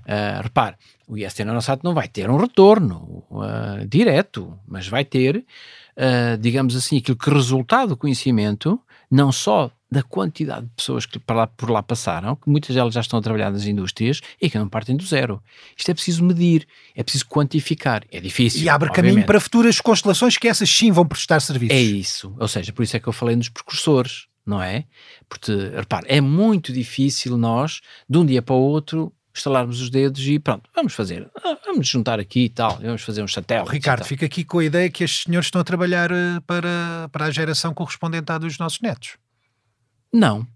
[0.05, 0.75] Uh, repare,
[1.07, 6.75] o IST Nanosat não vai ter um retorno uh, direto, mas vai ter, uh, digamos
[6.75, 8.79] assim, aquilo que resultado do conhecimento,
[9.09, 12.93] não só da quantidade de pessoas que por lá, por lá passaram, que muitas delas
[12.93, 15.41] já estão a trabalhar nas indústrias e que não partem do zero.
[15.75, 18.03] Isto é preciso medir, é preciso quantificar.
[18.11, 18.61] É difícil.
[18.61, 19.11] E abre obviamente.
[19.13, 21.75] caminho para futuras constelações que essas sim vão prestar serviços.
[21.75, 22.35] É isso.
[22.39, 24.85] Ou seja, por isso é que eu falei nos precursores, não é?
[25.27, 30.25] Porque, repare, é muito difícil nós, de um dia para o outro, estalarmos os dedos
[30.27, 33.71] e pronto, vamos fazer, ah, vamos juntar aqui e tal, vamos fazer uns satélites.
[33.71, 37.25] Ricardo, fica aqui com a ideia que estes senhores estão a trabalhar eh, para, para
[37.25, 39.17] a geração correspondente à dos nossos netos.
[40.13, 40.47] Não.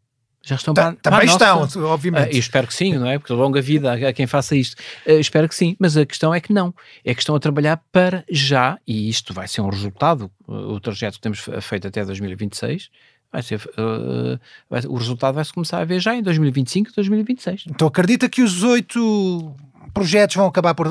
[0.46, 1.66] Já estão tá, para, para Também nossa...
[1.66, 2.32] estão, obviamente.
[2.32, 3.18] Uh, eu espero que sim, não é?
[3.18, 4.76] Porque longa vida a, a quem faça isto.
[5.08, 6.74] Uh, espero que sim, mas a questão é que não.
[7.06, 11.16] É que estão a trabalhar para já, e isto vai ser um resultado, o trajeto
[11.16, 12.89] que temos feito até 2026,
[13.32, 14.38] vai ser, uh,
[14.70, 17.63] vai, o resultado vai-se começar a ver já em 2025 e 2026.
[17.70, 19.56] Então acredita que os oito
[19.94, 20.88] projetos vão acabar por,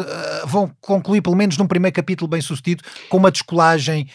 [0.46, 4.08] vão concluir pelo menos num primeiro capítulo bem sucedido, com uma descolagem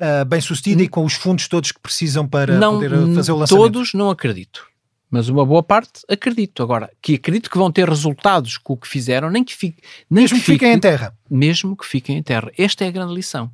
[0.00, 3.36] uh, bem sucedida e com os fundos todos que precisam para não, poder fazer o
[3.36, 3.62] lançamento?
[3.62, 4.66] Todos não acredito.
[5.10, 6.62] Mas uma boa parte acredito.
[6.62, 9.80] Agora, que acredito que vão ter resultados com o que fizeram, nem que, fique,
[10.10, 11.16] nem mesmo que, fiquem em terra.
[11.30, 12.50] Mesmo que fiquem em terra.
[12.58, 13.50] Esta é a grande lição.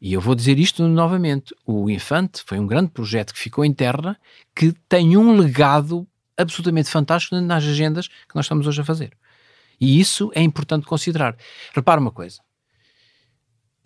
[0.00, 3.72] E eu vou dizer isto novamente: o Infante foi um grande projeto que ficou em
[3.72, 4.16] terra,
[4.54, 9.16] que tem um legado absolutamente fantástico nas agendas que nós estamos hoje a fazer.
[9.80, 11.36] E isso é importante considerar.
[11.74, 12.40] Repara uma coisa.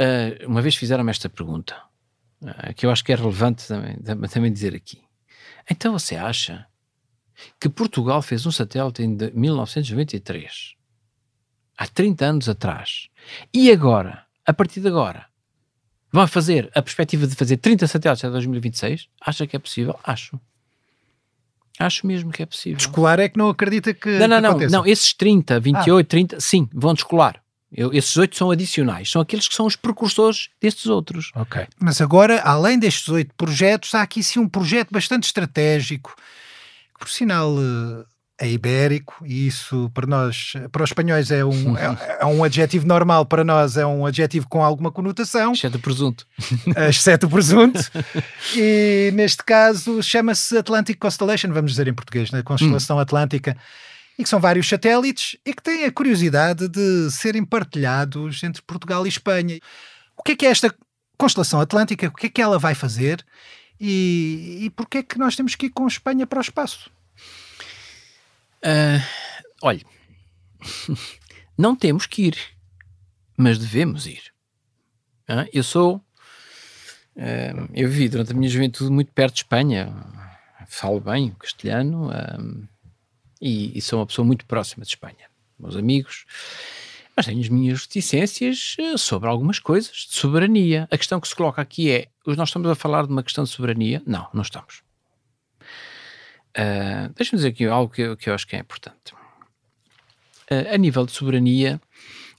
[0.00, 1.76] Uh, uma vez fizeram-me esta pergunta,
[2.42, 3.96] uh, que eu acho que é relevante também,
[4.28, 5.02] também dizer aqui.
[5.70, 6.66] Então você acha
[7.61, 10.74] que Portugal fez um satélite em 1993,
[11.76, 13.09] há 30 anos atrás,
[13.52, 15.26] e agora, a partir de agora,
[16.11, 19.09] vão fazer a perspectiva de fazer 30 satélites até 2026?
[19.20, 19.98] Acha que é possível?
[20.05, 20.38] Acho.
[21.78, 22.76] Acho mesmo que é possível.
[22.76, 24.18] Descolar é que não acredita que.
[24.18, 24.87] Não, não, que não, não.
[24.87, 26.09] Esses 30, 28, ah.
[26.09, 27.42] 30, sim, vão descolar.
[27.74, 31.30] Eu, esses oito são adicionais, são aqueles que são os precursores destes outros.
[31.35, 31.66] Ok.
[31.80, 36.14] Mas agora, além destes oito projetos, há aqui sim um projeto bastante estratégico,
[36.94, 37.56] que por sinal
[38.42, 42.87] é ibérico, e isso para nós, para os espanhóis, é um, é, é, um adjetivo
[42.87, 45.52] normal, para nós é um adjetivo com alguma conotação.
[45.52, 46.26] Exceto o presunto.
[46.88, 47.80] Exceto o presunto.
[48.56, 52.42] e neste caso chama-se Atlantic Constellation, vamos dizer em português, né?
[52.42, 53.00] Constelação hum.
[53.00, 53.56] Atlântica
[54.18, 59.07] e que são vários satélites e que têm a curiosidade de serem partilhados entre Portugal
[59.07, 59.59] e Espanha.
[60.16, 60.75] O que é que é esta
[61.16, 62.09] constelação atlântica?
[62.09, 63.25] O que é que ela vai fazer?
[63.81, 66.90] E, e porquê é que nós temos que ir com Espanha para o espaço?
[68.64, 69.03] Uh,
[69.61, 69.85] olha,
[71.59, 72.38] não temos que ir,
[73.37, 74.22] mas devemos ir.
[75.29, 75.96] Uh, eu sou.
[77.16, 79.92] Uh, eu vivi durante a minha juventude muito perto de Espanha,
[80.66, 82.09] falo bem o castelhano
[83.42, 85.28] e, e sou uma pessoa muito próxima de Espanha,
[85.59, 86.24] meus amigos.
[87.14, 90.88] Mas tenho as minhas reticências eh, sobre algumas coisas de soberania.
[90.90, 93.50] A questão que se coloca aqui é: nós estamos a falar de uma questão de
[93.50, 94.00] soberania?
[94.07, 94.83] Não, não estamos.
[96.57, 99.12] Uh, Deixa-me dizer aqui algo que eu, que eu acho que é importante.
[100.50, 101.81] Uh, a nível de soberania,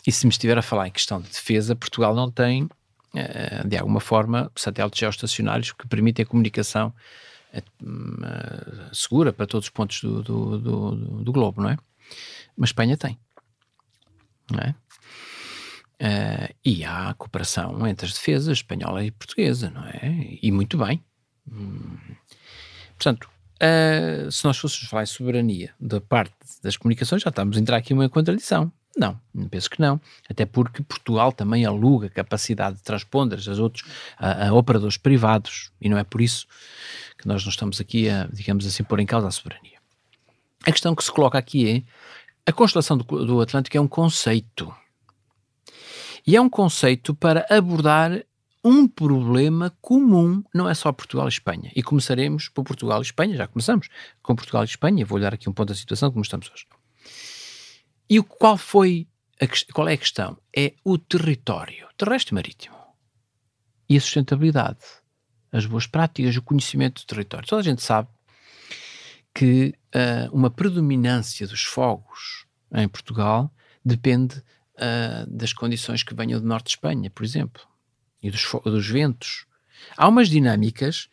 [0.07, 3.77] e se me estiver a falar em questão de defesa, Portugal não tem, uh, de
[3.77, 6.93] alguma forma, satélites geoestacionários que permitem a comunicação
[8.91, 11.77] segura para todos os pontos do, do, do, do, globo, não é?
[12.57, 13.17] Mas Espanha tem,
[14.51, 14.75] não é?
[16.03, 20.37] Uh, e há cooperação entre as defesas espanhola e portuguesa, não é?
[20.41, 21.03] E muito bem.
[21.49, 21.97] Hum.
[22.97, 23.29] Portanto,
[23.61, 27.77] uh, se nós fôssemos falar em soberania da parte das comunicações, já estamos a entrar
[27.77, 28.71] aqui uma contradição.
[28.95, 29.99] Não, penso que não.
[30.29, 33.83] Até porque Portugal também aluga capacidade de transponders a outros,
[34.17, 36.47] a, a, operadores privados, e não é por isso
[37.17, 39.79] que nós não estamos aqui a, digamos assim, pôr em causa a soberania.
[40.65, 41.83] A questão que se coloca aqui é,
[42.45, 44.73] a constelação do, do Atlântico é um conceito.
[46.25, 48.23] E é um conceito para abordar
[48.63, 51.71] um problema comum, não é só Portugal e Espanha.
[51.75, 53.89] E começaremos por Portugal e Espanha, já começamos
[54.21, 56.65] com Portugal e Espanha, vou olhar aqui um ponto da situação como estamos hoje.
[58.13, 59.07] E qual foi
[59.41, 60.37] a, qual é a questão?
[60.55, 62.77] É o território terrestre marítimo
[63.89, 64.85] e a sustentabilidade,
[65.51, 67.47] as boas práticas, o conhecimento do território.
[67.47, 68.07] Toda a gente sabe
[69.33, 73.51] que uh, uma predominância dos fogos em Portugal
[73.83, 74.37] depende
[74.75, 77.63] uh, das condições que venham do norte de Espanha, por exemplo,
[78.21, 79.47] e dos, dos ventos.
[79.97, 81.09] Há umas dinâmicas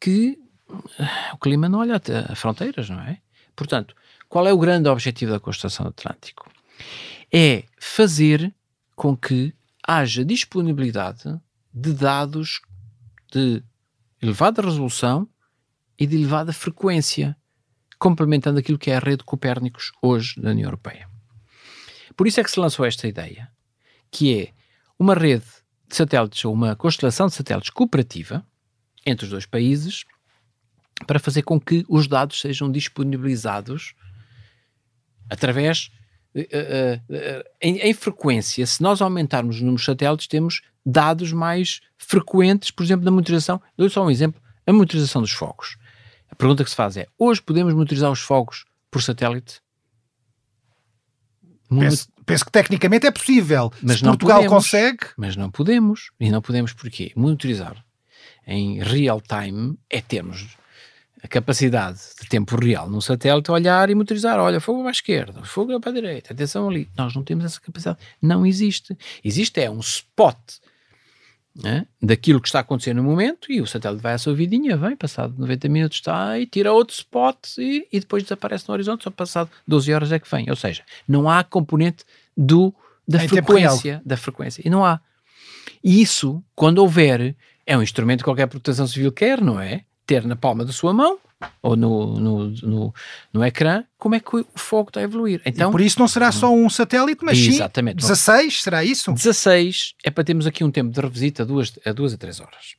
[0.00, 0.36] que
[0.68, 3.20] uh, o clima não olha a fronteiras, não é?
[3.54, 3.94] Portanto,
[4.28, 6.50] qual é o grande objetivo da Constelação do Atlântico?
[7.32, 8.54] É fazer
[8.94, 9.54] com que
[9.86, 11.40] haja disponibilidade
[11.72, 12.60] de dados
[13.32, 13.62] de
[14.20, 15.28] elevada resolução
[15.98, 17.36] e de elevada frequência,
[17.98, 21.08] complementando aquilo que é a rede Copérnicos hoje da União Europeia.
[22.16, 23.50] Por isso é que se lançou esta ideia,
[24.10, 24.52] que é
[24.98, 25.44] uma rede
[25.88, 28.44] de satélites ou uma constelação de satélites cooperativa
[29.04, 30.04] entre os dois países
[31.06, 33.94] para fazer com que os dados sejam disponibilizados
[35.28, 35.90] através
[36.34, 38.66] uh, uh, uh, em, em, frequência.
[38.66, 43.60] Se nós aumentarmos o número de satélites, temos dados mais frequentes, por exemplo, na monitorização.
[43.76, 45.76] Dou só um exemplo: a monitorização dos fogos.
[46.30, 49.60] A pergunta que se faz é: hoje podemos monitorizar os fogos por satélite?
[51.68, 53.72] Penso, penso, que tecnicamente é possível.
[53.82, 55.06] Mas Se Portugal podemos, consegue.
[55.16, 56.10] Mas não podemos.
[56.20, 57.12] E não podemos porquê?
[57.16, 57.84] Monitorizar
[58.46, 60.56] em real time é termos
[61.22, 64.38] a capacidade de tempo real num satélite olhar e monitorizar.
[64.38, 66.88] Olha, fogo para a esquerda, fogo para a direita, atenção ali.
[66.96, 67.98] Nós não temos essa capacidade.
[68.20, 68.96] Não existe.
[69.24, 70.36] Existe é um spot
[71.62, 74.94] né, daquilo que está acontecendo no momento e o satélite vai à sua vidinha, vem,
[74.94, 79.10] passado 90 minutos está e tira outro spot e, e depois desaparece no horizonte, só
[79.10, 80.50] passado 12 horas é que vem.
[80.50, 82.04] Ou seja, não há componente
[82.36, 82.74] do,
[83.08, 84.62] da frequência, da frequência.
[84.64, 85.00] E não há.
[85.82, 89.84] E isso, quando houver, é um instrumento que qualquer proteção civil quer, não é?
[90.06, 91.18] Ter na palma da sua mão
[91.62, 92.94] ou no, no, no,
[93.32, 95.42] no, ecrã, como é que o fogo está a evoluir.
[95.44, 99.12] Então, e por isso não será só um satélite, mas exatamente, sim 16, será isso?
[99.12, 102.40] 16 é para termos aqui um tempo de revisita a duas a, duas a três
[102.40, 102.76] horas.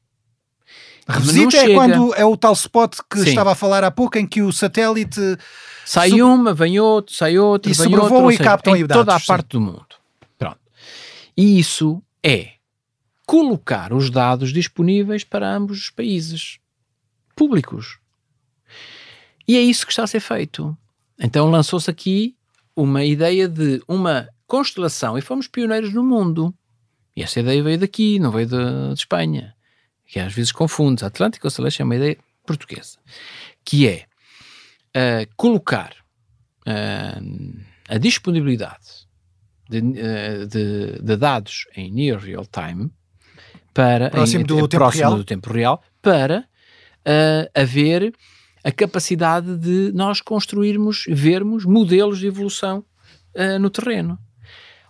[1.07, 3.29] Revisita é quando é o tal spot que sim.
[3.29, 5.21] estava a falar há pouco, em que o satélite...
[5.85, 6.21] Sai sub...
[6.21, 8.29] uma, vem outro, sai outro, e vem outro.
[8.29, 9.87] e captam em toda a parte do mundo.
[10.37, 10.59] Pronto.
[11.37, 12.49] E isso é
[13.25, 16.59] colocar os dados disponíveis para ambos os países
[17.37, 17.99] públicos.
[19.47, 20.75] E é isso que está a ser feito.
[21.17, 22.35] Então lançou-se aqui
[22.75, 26.53] uma ideia de uma constelação e fomos pioneiros no mundo.
[27.15, 29.55] E essa ideia veio daqui, não veio de, de Espanha,
[30.05, 31.03] que às vezes confunde.
[31.03, 32.97] A Atlantic Constellation é uma ideia portuguesa,
[33.63, 34.05] que é
[34.95, 35.93] uh, colocar
[36.67, 37.59] uh,
[37.89, 39.07] a disponibilidade
[39.69, 42.91] de, uh, de, de, dados em near real time
[43.73, 45.17] para próximo, em, do, tempo próximo real.
[45.17, 46.47] do tempo real para
[47.53, 48.13] haver
[48.67, 52.83] a capacidade de nós construirmos, vermos modelos de evolução
[53.33, 54.19] uh, no terreno.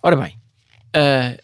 [0.02, 0.36] Ora bem,
[0.96, 1.40] uh,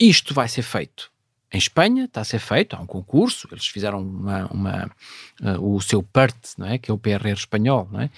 [0.00, 1.12] isto vai ser feito
[1.52, 4.90] em Espanha, está a ser feito, há um concurso, eles fizeram uma, uma
[5.42, 6.78] uh, o seu PERT, não é?
[6.78, 8.10] que é o PRR espanhol, não é?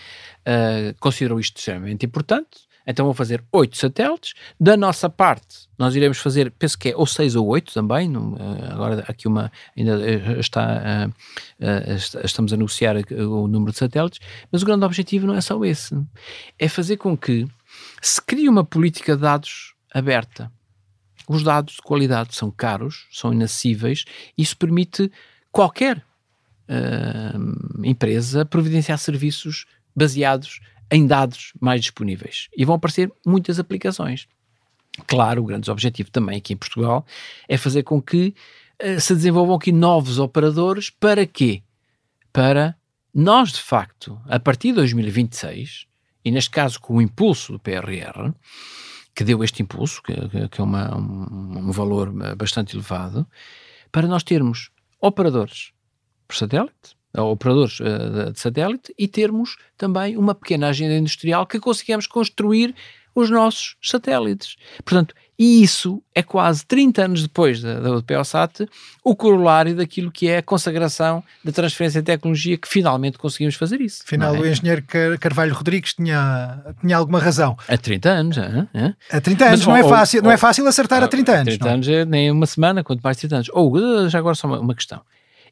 [1.00, 4.34] considerou isto extremamente importante, então vão fazer oito satélites.
[4.58, 8.12] Da nossa parte, nós iremos fazer, penso que é ou seis ou oito também.
[8.14, 14.20] Eh, agora aqui uma ainda eh, está, uh, estamos a negociar o número de satélites,
[14.52, 15.94] mas o grande objetivo não é só esse.
[16.58, 17.46] É fazer com que
[18.00, 20.50] se crie uma política de dados aberta.
[21.28, 24.04] Os dados de qualidade são caros, são inacessíveis,
[24.38, 25.10] e isso permite
[25.50, 25.98] qualquer
[26.68, 30.60] uh, empresa providenciar serviços baseados
[30.90, 32.48] em dados mais disponíveis.
[32.56, 34.28] E vão aparecer muitas aplicações.
[35.06, 37.04] Claro, o grande objetivo também aqui em Portugal
[37.48, 38.34] é fazer com que
[38.82, 40.90] uh, se desenvolvam aqui novos operadores.
[40.90, 41.62] Para quê?
[42.32, 42.76] Para
[43.12, 45.86] nós, de facto, a partir de 2026,
[46.24, 48.32] e neste caso com o impulso do PRR,
[49.14, 50.14] que deu este impulso, que,
[50.48, 53.26] que é uma, um, um valor eh, bastante elevado,
[53.90, 54.70] para nós termos
[55.00, 55.72] operadores
[56.28, 62.06] por satélite, operadores uh, de satélite e termos também uma pequena agenda industrial que conseguimos
[62.06, 62.74] construir
[63.14, 64.56] os nossos satélites.
[64.84, 68.66] Portanto, e isso é quase 30 anos depois da, da UPOSAT
[69.04, 73.80] o corolário daquilo que é a consagração da transferência de tecnologia que finalmente conseguimos fazer
[73.80, 74.02] isso.
[74.04, 74.40] Afinal, é?
[74.40, 74.82] o engenheiro
[75.20, 77.56] Carvalho Rodrigues tinha, tinha alguma razão.
[77.68, 78.94] Há 30 anos, é?
[79.10, 81.44] Há 30 anos, Mas, não, é fácil, ou, não é fácil acertar a 30 anos.
[81.44, 81.74] 30 não.
[81.74, 83.50] anos é nem uma semana, quanto mais 30 anos.
[83.52, 85.02] Ou, já agora só uma, uma questão.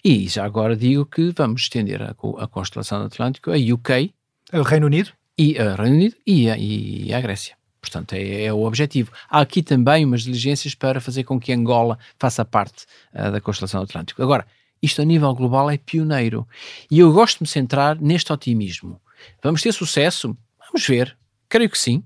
[0.07, 4.13] E já agora digo que vamos estender a, a constelação do Atlântico a UK,
[4.53, 7.57] o Reino Unido e a Reino Unido e a, e a Grécia.
[7.81, 9.11] Portanto, é, é, o objetivo.
[9.31, 12.85] Há aqui também umas diligências para fazer com que Angola faça parte
[13.15, 14.23] uh, da constelação do Atlântico.
[14.23, 14.47] Agora,
[14.83, 16.47] isto a nível global é pioneiro.
[16.91, 19.01] E eu gosto de me centrar neste otimismo.
[19.43, 20.37] Vamos ter sucesso?
[20.67, 21.17] Vamos ver.
[21.49, 22.05] Creio que sim.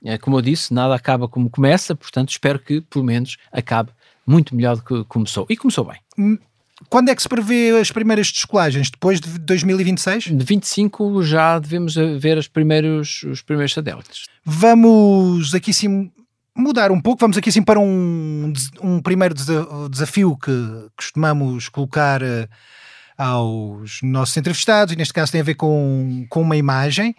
[0.00, 3.90] Uh, como eu disse, nada acaba como começa, portanto, espero que, pelo menos, acabe
[4.24, 5.44] muito melhor do que começou.
[5.50, 6.38] E começou bem.
[6.88, 8.90] Quando é que se prevê as primeiras descolagens?
[8.90, 10.24] Depois de 2026?
[10.24, 14.26] De 25 já devemos ver os primeiros, os primeiros satélites.
[14.44, 16.10] Vamos aqui sim
[16.56, 18.52] mudar um pouco, vamos aqui sim para um,
[18.82, 19.34] um primeiro
[19.90, 20.52] desafio que
[20.96, 22.48] costumamos colocar eh,
[23.16, 27.14] aos nossos entrevistados, e neste caso tem a ver com, com uma imagem,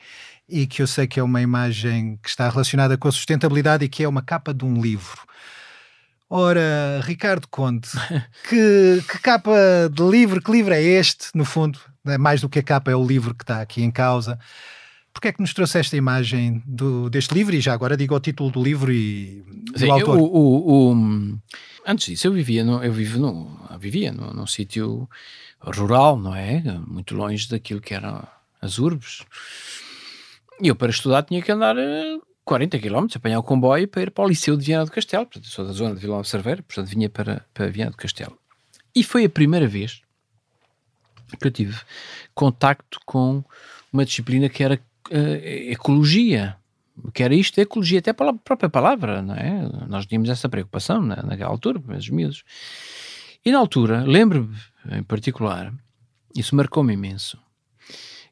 [0.48, 3.90] e que eu sei que é uma imagem que está relacionada com a sustentabilidade e
[3.90, 5.22] que é uma capa de um livro.
[6.36, 7.88] Ora, Ricardo Conde,
[8.50, 9.56] que, que capa
[9.92, 11.78] de livro, que livro é este, no fundo?
[12.08, 14.40] É mais do que a capa, é o livro que está aqui em causa.
[15.14, 17.54] Porquê é que nos trouxe esta imagem do, deste livro?
[17.54, 20.18] E já agora digo o título do livro e Sim, o autor.
[20.18, 21.40] O, o, o,
[21.86, 25.08] antes disso, eu vivia, no, eu vivo no, vivia no, num sítio
[25.62, 26.64] rural, não é?
[26.88, 28.28] Muito longe daquilo que eram
[28.60, 29.22] as urbes.
[30.60, 31.76] E eu, para estudar, tinha que andar
[32.46, 35.26] 40 km, apanhar o comboio para ir para o Liceu de Viana do Castelo.
[35.26, 38.38] Portanto, sou da zona de Vila Nova Cerveira, portanto, vinha para, para Viana do Castelo.
[38.96, 40.02] E foi a primeira vez
[41.40, 41.80] que eu tive
[42.36, 43.44] contacto com
[43.92, 44.80] uma disciplina que era
[45.12, 46.58] uh, ecologia.
[47.12, 49.68] Que era isto, ecologia, até pela própria palavra, não é?
[49.88, 52.44] Nós tínhamos essa preocupação na, naquela altura, os miúdos.
[53.44, 54.56] E na altura, lembro-me
[54.92, 55.74] em particular,
[56.36, 57.38] isso marcou-me imenso,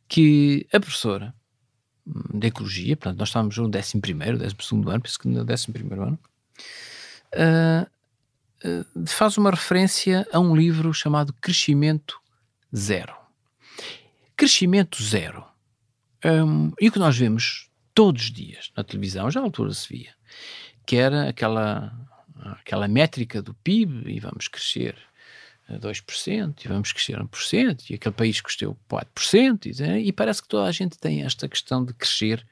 [0.08, 1.34] que a professora
[2.06, 5.72] de ecologia, portanto, nós estávamos no 11 primeiro, 12 segundo ano, penso que no 11
[5.72, 6.20] primeiro ano,
[7.36, 7.88] uh,
[8.68, 12.20] uh, faz uma referência a um livro chamado Crescimento
[12.76, 13.16] Zero.
[14.36, 15.46] Crescimento Zero.
[16.24, 19.88] Um, e o que nós vemos todos os dias na televisão, já à altura se
[19.88, 20.14] via,
[20.86, 21.94] que era aquela,
[22.60, 24.96] aquela métrica do PIB e vamos crescer
[25.80, 30.68] 2% e vamos crescer 1%, e aquele país cresceu 4%, e, e parece que toda
[30.68, 32.46] a gente tem esta questão de crescer.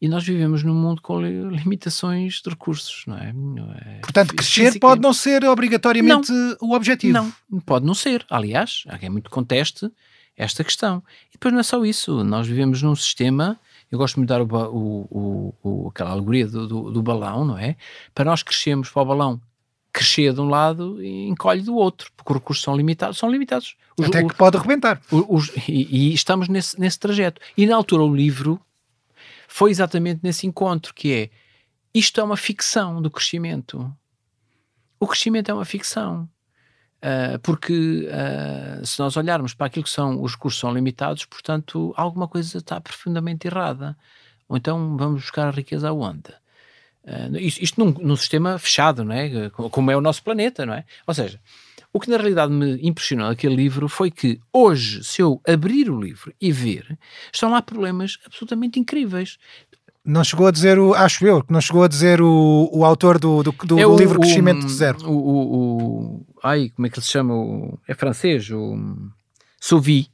[0.00, 3.32] E nós vivemos num mundo com limitações de recursos, não é?
[3.86, 4.80] é Portanto, crescer física.
[4.80, 7.14] pode não ser obrigatoriamente não, o objetivo.
[7.14, 8.26] Não, pode não ser.
[8.28, 9.90] Aliás, há quem muito conteste
[10.36, 11.02] esta questão.
[11.30, 12.24] E depois não é só isso.
[12.24, 13.58] Nós vivemos num sistema.
[13.90, 17.56] Eu gosto muito de dar o, o, o, aquela alegoria do, do, do balão, não
[17.56, 17.76] é?
[18.14, 19.40] Para nós crescermos para o balão
[19.94, 23.16] crescer de um lado e encolhe do outro, porque os recursos são limitados.
[23.16, 23.76] São limitados.
[23.96, 25.00] Os, Até que pode arrebentar.
[25.10, 27.40] Os, e, e, estamos nesse, nesse trajeto.
[27.56, 28.60] E na altura o livro
[29.46, 31.30] foi exatamente nesse encontro, que é,
[31.94, 33.88] isto é uma ficção do crescimento.
[34.98, 36.28] O crescimento é uma ficção.
[36.96, 41.94] Uh, porque uh, se nós olharmos para aquilo que são os recursos são limitados, portanto,
[41.96, 43.96] alguma coisa está profundamente errada.
[44.48, 46.34] Ou então vamos buscar a riqueza aonde?
[47.04, 49.50] Uh, isto, isto num, num, sistema fechado, não é?
[49.50, 50.84] Como é o nosso planeta, não é?
[51.06, 51.38] Ou seja,
[51.92, 56.00] o que na realidade me impressionou naquele livro foi que hoje, se eu abrir o
[56.00, 56.98] livro e ver,
[57.32, 59.38] estão lá problemas absolutamente incríveis.
[60.04, 63.18] Não chegou a dizer, o, acho eu, que não chegou a dizer o, o autor
[63.18, 65.08] do, do, do, é o, livro Crescimento o, Zero.
[65.08, 65.54] O, o,
[66.16, 67.34] o, ai, como é que ele se chama?
[67.34, 68.76] O, é francês, o
[69.60, 70.08] Sauvi.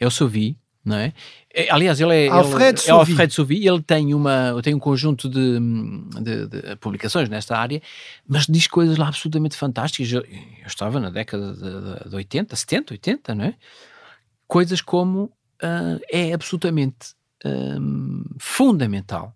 [0.00, 1.12] É o Sauvi, não é?
[1.52, 5.28] É aliás, ele é Alfred ele, é Alfred Sauvi, ele tem, uma, tem um conjunto
[5.28, 5.58] de,
[6.20, 7.80] de, de, publicações nesta área,
[8.26, 10.12] mas diz coisas lá absolutamente fantásticas.
[10.12, 13.54] Eu, eu estava na década de, de, 80, 70, 80, não é?
[14.46, 19.34] Coisas como uh, é absolutamente um, fundamental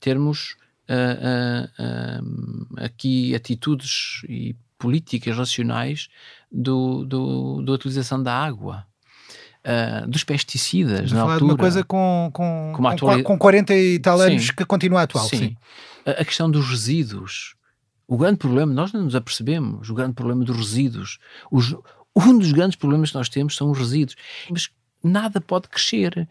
[0.00, 0.56] termos
[0.88, 6.08] uh, uh, aqui atitudes e políticas racionais
[6.50, 8.86] do, do, da utilização da água
[9.66, 11.38] uh, dos pesticidas na altura.
[11.38, 13.24] de uma coisa com, com, com, atualidade...
[13.24, 14.52] com 40 e tal anos sim.
[14.56, 15.24] que continua atual.
[15.26, 15.38] Sim.
[15.38, 15.56] sim.
[16.04, 17.54] A, questão dos resíduos.
[18.06, 21.18] O grande problema, nós não nos apercebemos, o grande problema dos resíduos.
[21.50, 21.74] Os,
[22.14, 24.16] um dos grandes problemas que nós temos são os resíduos.
[24.50, 24.68] Mas
[25.02, 26.28] nada pode crescer.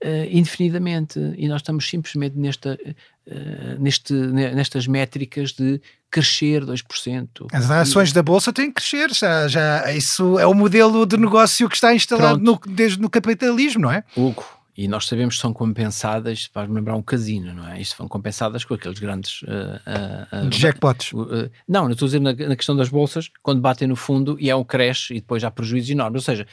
[0.00, 2.78] Uh, indefinidamente e nós estamos simplesmente nesta,
[3.26, 5.80] uh, neste, nestas métricas de
[6.10, 7.46] crescer 2%.
[7.52, 8.14] As ações e...
[8.14, 11.94] da Bolsa têm que crescer, já, já, isso é o modelo de negócio que está
[11.94, 14.02] instalado no, desde no capitalismo, não é?
[14.16, 14.44] Hugo,
[14.78, 17.80] e nós sabemos que são compensadas, para me lembrar um casino, não é?
[17.80, 19.42] Isto são compensadas com aqueles grandes...
[19.42, 21.12] Uh, uh, Jackpots.
[21.12, 24.36] Uh, não, não estou a dizer na, na, questão das bolsas, quando batem no fundo
[24.38, 26.22] e é um crash e depois há prejuízos enormes.
[26.22, 26.46] Ou seja,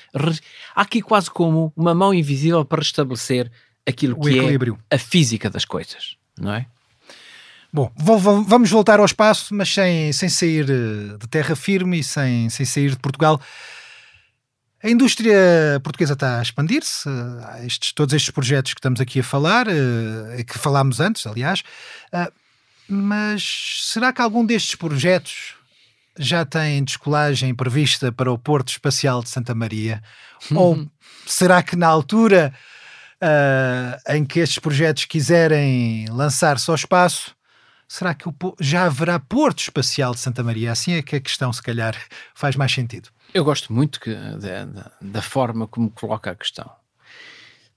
[0.76, 3.52] há aqui quase como uma mão invisível para restabelecer
[3.86, 4.80] aquilo o que equilíbrio.
[4.90, 6.66] é a física das coisas, não é?
[7.76, 12.66] Bom, vamos voltar ao espaço, mas sem, sem sair de terra firme e sem, sem
[12.66, 13.38] sair de Portugal.
[14.82, 15.38] A indústria
[15.84, 17.10] portuguesa está a expandir-se,
[17.66, 21.64] estes, todos estes projetos que estamos aqui a falar, eh, que falámos antes, aliás,
[22.14, 22.32] eh,
[22.88, 25.56] mas será que algum destes projetos
[26.18, 30.02] já tem descolagem prevista para o Porto Espacial de Santa Maria?
[30.56, 30.88] Ou
[31.28, 32.54] será que na altura
[33.22, 37.35] uh, em que estes projetos quiserem lançar-se ao espaço,
[37.88, 38.26] será que
[38.60, 40.72] já haverá Porto Espacial de Santa Maria?
[40.72, 41.96] Assim é que a questão, se calhar,
[42.34, 43.10] faz mais sentido.
[43.34, 46.70] Eu gosto muito que, da, da, da, forma como coloca a questão.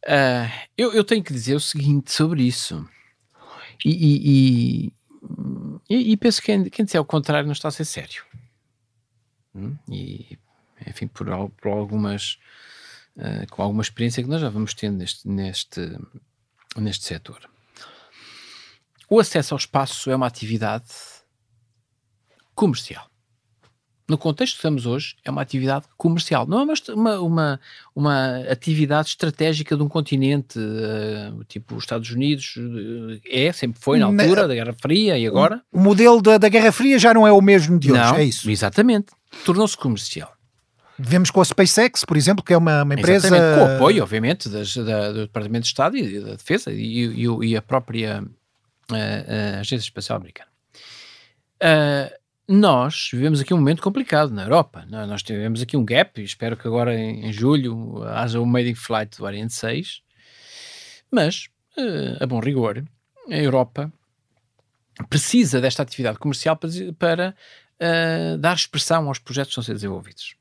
[0.05, 2.89] Uh, eu, eu, tenho que dizer o seguinte sobre isso.
[3.85, 4.93] E, e,
[5.91, 8.23] e, e penso que quem, quem disser o contrário não está a ser sério.
[9.55, 9.77] Hum?
[9.91, 10.39] E,
[10.87, 12.39] enfim, por, por algumas.
[13.17, 15.99] Uh, com alguma experiência que nós já vamos tendo neste, neste,
[16.77, 17.51] neste setor.
[19.09, 20.93] O acesso ao espaço é uma atividade
[22.55, 23.07] comercial.
[24.09, 26.47] No contexto que estamos hoje, é uma atividade comercial.
[26.47, 27.61] Não é uma, uma,
[27.95, 33.99] uma atividade estratégica de um continente, uh, tipo os Estados Unidos, uh, é, sempre foi
[33.99, 35.61] na altura da Guerra Fria e agora.
[35.71, 38.25] O modelo da, da Guerra Fria já não é o mesmo de hoje, não, é
[38.25, 38.51] isso?
[38.51, 39.09] Exatamente.
[39.45, 40.33] Tornou-se comercial.
[40.99, 43.29] Vemos com a SpaceX, por exemplo, que é uma, uma empresa.
[43.29, 43.59] Exatamente.
[43.59, 47.57] Com apoio, obviamente, das, da, do Departamento de Estado e da Defesa e, e, e
[47.57, 48.25] a própria
[48.91, 50.51] uh, Agência Espacial Americana.
[51.63, 52.19] Uh,
[52.49, 54.87] nós vivemos aqui um momento complicado na Europa.
[54.91, 55.07] É?
[55.07, 59.19] Nós tivemos aqui um gap, espero que agora em, julho haja o Made in Flight
[59.19, 60.03] do Ariane 6.
[61.11, 62.83] Mas, uh, a bom rigor,
[63.29, 63.93] a Europa
[65.11, 67.35] precisa desta atividade comercial para, para
[67.81, 70.35] uh, dar expressão aos projetos que estão a ser desenvolvidos.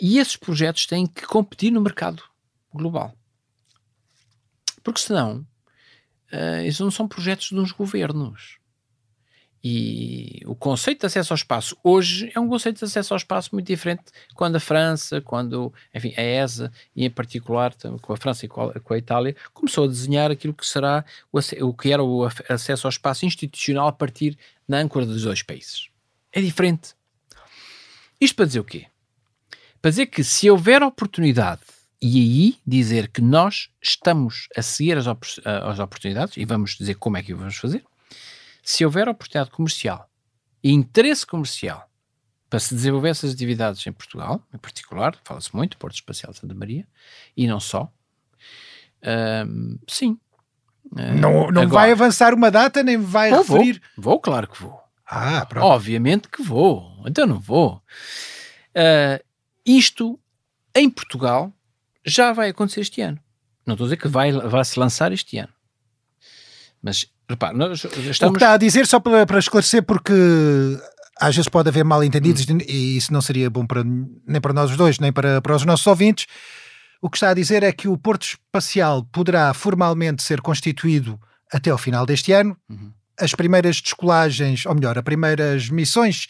[0.00, 2.22] E esses projetos têm que competir no mercado
[2.72, 3.14] global.
[4.82, 5.46] Porque senão,
[6.32, 8.60] uh, isso não são projetos de uns governos
[9.62, 13.50] e o conceito de acesso ao espaço hoje é um conceito de acesso ao espaço
[13.52, 14.04] muito diferente
[14.34, 18.94] quando a França, quando enfim, a ESA, e em particular com a França e com
[18.94, 22.90] a, Itália, começou a desenhar aquilo que será o, o que era o acesso ao
[22.90, 25.88] espaço institucional a partir da âncora dos dois países.
[26.32, 26.94] É diferente.
[28.18, 28.86] Isto para dizer o quê?
[29.82, 31.60] Para dizer que se houver oportunidade
[32.02, 36.94] e aí dizer que nós estamos a seguir as, op as oportunidades e vamos dizer
[36.94, 37.84] como é que o vamos fazer,
[38.62, 40.08] se houver oportunidade comercial
[40.62, 41.88] e interesse comercial
[42.48, 46.54] para se desenvolver essas atividades em Portugal, em particular, fala-se muito, Porto Espacial de Santa
[46.54, 46.86] Maria,
[47.36, 47.92] e não só,
[49.88, 50.18] sim.
[50.92, 53.80] Uh, não não agora, vai avançar uma data, nem vai vou, referir.
[53.96, 54.80] Vou, vou, claro que vou.
[55.06, 55.64] Ah, pronto.
[55.64, 57.82] Obviamente que vou, então não vou.
[58.70, 59.22] Uh,
[59.64, 60.18] isto,
[60.74, 61.52] em Portugal,
[62.04, 63.18] já vai acontecer este ano.
[63.66, 65.52] Não estou a dizer que vai, vai se lançar este ano.
[66.82, 68.20] Mas Repare, nós estamos...
[68.22, 70.12] O que está a dizer, só para, para esclarecer, porque
[71.20, 72.58] às vezes pode haver mal entendidos hum.
[72.66, 75.86] e isso não seria bom para, nem para nós dois, nem para, para os nossos
[75.86, 76.26] ouvintes.
[77.00, 81.20] O que está a dizer é que o Porto Espacial poderá formalmente ser constituído
[81.52, 82.56] até ao final deste ano.
[82.68, 82.92] Uhum.
[83.18, 86.26] As primeiras descolagens, ou melhor, as primeiras missões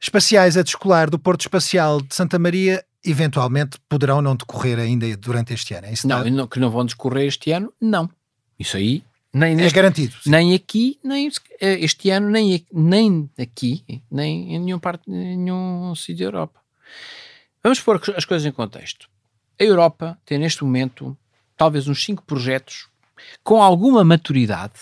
[0.00, 5.54] espaciais a descolar do Porto Espacial de Santa Maria eventualmente poderão não decorrer ainda durante
[5.54, 5.86] este ano.
[5.86, 8.08] É isso não, não, que não vão decorrer este ano, não.
[8.58, 10.16] Isso aí nem é neste, é garantido.
[10.22, 10.30] Sim.
[10.30, 11.30] Nem aqui, nem
[11.60, 16.60] eh, este ano, nem, nem aqui, nem em nenhum, parte, em nenhum sítio da Europa.
[17.62, 19.08] Vamos pôr as coisas em contexto.
[19.58, 21.16] A Europa tem neste momento
[21.56, 22.88] talvez uns 5 projetos
[23.44, 24.80] com alguma maturidade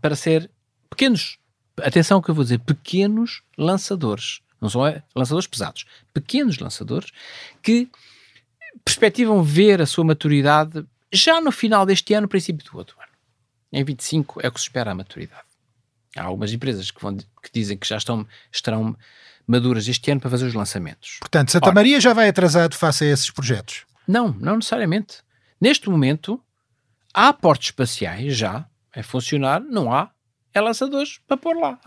[0.00, 0.50] para ser
[0.90, 1.38] pequenos,
[1.78, 4.40] atenção que eu vou dizer, pequenos lançadores.
[4.62, 5.84] Não são é, lançadores pesados,
[6.14, 7.10] pequenos lançadores
[7.60, 7.90] que
[8.84, 13.10] perspectivam ver a sua maturidade já no final deste ano, princípio do outro ano.
[13.72, 15.42] Em 25 é o que se espera a maturidade.
[16.16, 18.96] Há algumas empresas que, vão, que dizem que já estão, estarão
[19.46, 21.16] maduras este ano para fazer os lançamentos.
[21.18, 23.84] Portanto, Santa Ora, Maria já vai atrasado face a esses projetos?
[24.06, 25.18] Não, não necessariamente.
[25.60, 26.40] Neste momento,
[27.12, 30.11] há portos espaciais já a funcionar, não há
[30.54, 31.78] é lançadores para pôr lá.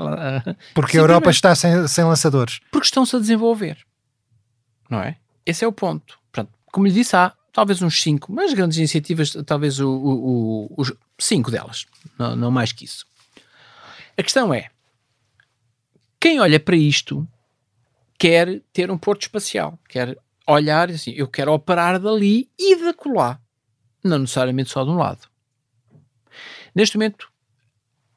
[0.73, 2.59] Porque a Europa está sem, sem lançadores.
[2.71, 3.77] Porque estão-se a desenvolver.
[4.89, 5.17] Não é?
[5.45, 6.19] Esse é o ponto.
[6.31, 10.75] Portanto, como lhe disse, há talvez uns 5, mas grandes iniciativas, talvez o, o, o,
[10.77, 11.85] os 5 delas,
[12.19, 13.05] não, não mais que isso.
[14.17, 14.69] A questão é,
[16.19, 17.27] quem olha para isto
[18.17, 23.41] quer ter um porto espacial, quer olhar assim, eu quero operar dali e de colar,
[24.03, 25.27] não necessariamente só de um lado.
[26.73, 27.31] Neste momento,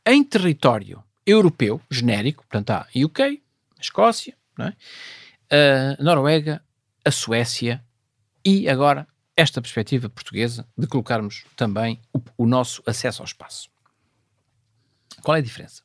[0.09, 3.43] em território europeu, genérico, portanto há UK,
[3.77, 5.97] a Escócia, é?
[5.99, 6.63] a Noruega,
[7.05, 7.85] a Suécia
[8.45, 9.07] e agora
[9.37, 13.69] esta perspectiva portuguesa de colocarmos também o, o nosso acesso ao espaço.
[15.23, 15.83] Qual é a diferença?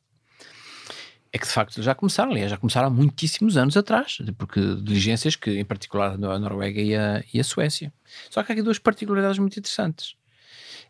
[1.34, 5.34] é que de facto já começaram, aliás, já começaram há muitíssimos anos atrás, porque diligências
[5.34, 7.92] que, em particular, a Noruega e a, e a Suécia.
[8.30, 10.14] Só que há aqui duas particularidades muito interessantes.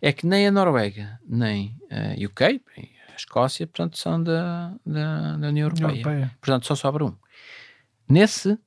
[0.03, 2.61] É que nem a Noruega, nem a UK,
[3.15, 6.01] a Escócia, portanto, são da, da, da União Europeia.
[6.01, 6.37] Europeia.
[6.41, 7.17] Portanto, só sobra um.
[8.09, 8.59] Nesse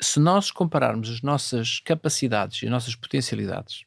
[0.00, 3.84] se nós compararmos as nossas capacidades e as nossas potencialidades,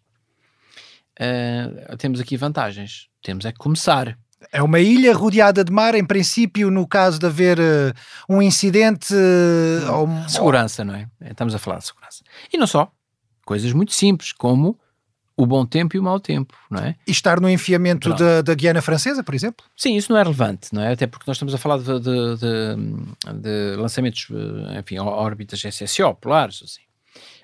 [1.20, 3.10] uh, temos aqui vantagens.
[3.22, 4.18] Temos é que começar.
[4.52, 7.94] É uma ilha rodeada de mar, em princípio, no caso de haver uh,
[8.30, 9.14] um incidente.
[9.14, 11.10] Uh, ou, segurança, não é?
[11.22, 12.24] Estamos a falar de segurança.
[12.52, 12.92] E não só.
[13.46, 14.80] Coisas muito simples, como
[15.36, 16.96] o bom tempo e o mau tempo, não é?
[17.08, 19.66] E estar no enfiamento da, da, Guiana Francesa, por exemplo?
[19.76, 20.94] Sim, isso não é relevante, não é?
[20.94, 26.14] Até porque nós estamos a falar de, de, de, de lançamentos, eh, enfim, órbitas SSO,
[26.16, 26.82] polares, assim.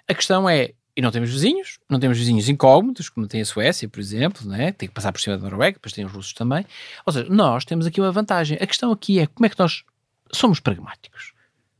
[0.08, 3.90] A questão é, e não temos vizinhos, não temos vizinhos incógnitos, como tem a Suécia,
[3.90, 4.72] por exemplo, não é?
[4.72, 6.66] tem que passar por cima da Noruega, depois tem os russos também.
[7.06, 8.58] Ou seja, nós temos aqui uma vantagem.
[8.62, 9.84] A questão aqui é como é que nós
[10.32, 11.34] somos pragmáticos.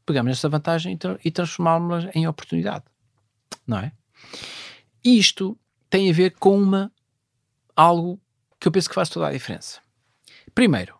[0.06, 2.86] Pegamos essa vantagem e transformámos-la em oportunidade,
[3.68, 3.92] não é?
[5.04, 5.58] Isto
[5.90, 6.92] tem a ver com uma
[7.76, 8.20] algo
[8.60, 9.80] que eu penso que faz toda a diferença.
[10.54, 10.98] Primeiro,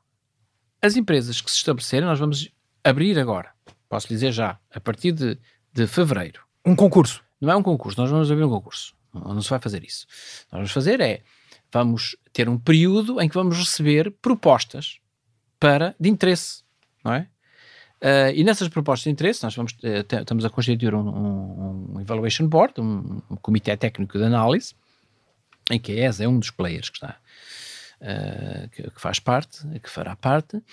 [0.82, 2.50] as empresas que se estabelecerem, nós vamos
[2.84, 3.52] abrir agora,
[3.88, 5.38] posso dizer já, a partir de,
[5.74, 6.42] de fevereiro.
[6.66, 7.24] Um concurso?
[7.40, 8.96] Não é um concurso, nós vamos abrir um concurso.
[9.14, 10.06] Não, não se vai fazer isso.
[10.52, 11.22] Nós vamos fazer é,
[11.72, 15.00] vamos ter um período em que vamos receber propostas
[15.60, 16.64] para, de interesse,
[17.04, 17.30] não é?
[18.02, 22.02] Uh, e nessas propostas de interesse, nós vamos, uh, estamos a constituir um, um, um
[22.02, 24.74] Evaluation Board, um, um, comitê técnico de análise,
[25.70, 27.18] em que a ESA é um dos players que está,
[28.02, 30.64] uh, que, que, faz parte, que fará parte,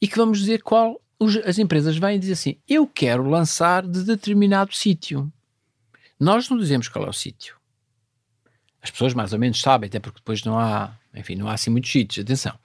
[0.00, 4.04] e que vamos dizer qual os, as empresas vêm dizer assim: eu quero lançar de
[4.04, 5.32] determinado sítio.
[6.18, 7.56] Nós não dizemos qual é o sítio.
[8.80, 11.70] As pessoas mais ou menos sabem, até porque depois não há, enfim, não há assim
[11.70, 12.24] muitos sítios.
[12.24, 12.56] Atenção.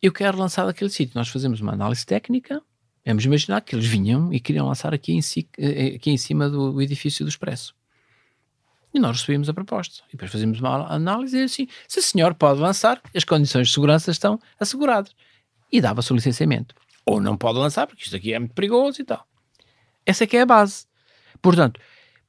[0.00, 1.16] Eu quero lançar daquele sítio.
[1.16, 2.62] Nós fazemos uma análise técnica
[3.06, 6.50] Vamos imaginar que eles vinham e queriam lançar aqui em, si, eh, aqui em cima
[6.50, 7.72] do edifício do Expresso.
[8.92, 10.02] E nós recebemos a proposta.
[10.08, 13.74] E depois fazemos uma análise e assim, se o senhor pode lançar, as condições de
[13.74, 15.14] segurança estão asseguradas.
[15.70, 16.74] E dava-se o licenciamento.
[17.04, 19.24] Ou não pode lançar, porque isto aqui é muito perigoso e tal.
[20.04, 20.86] Essa é que é a base.
[21.40, 21.80] Portanto,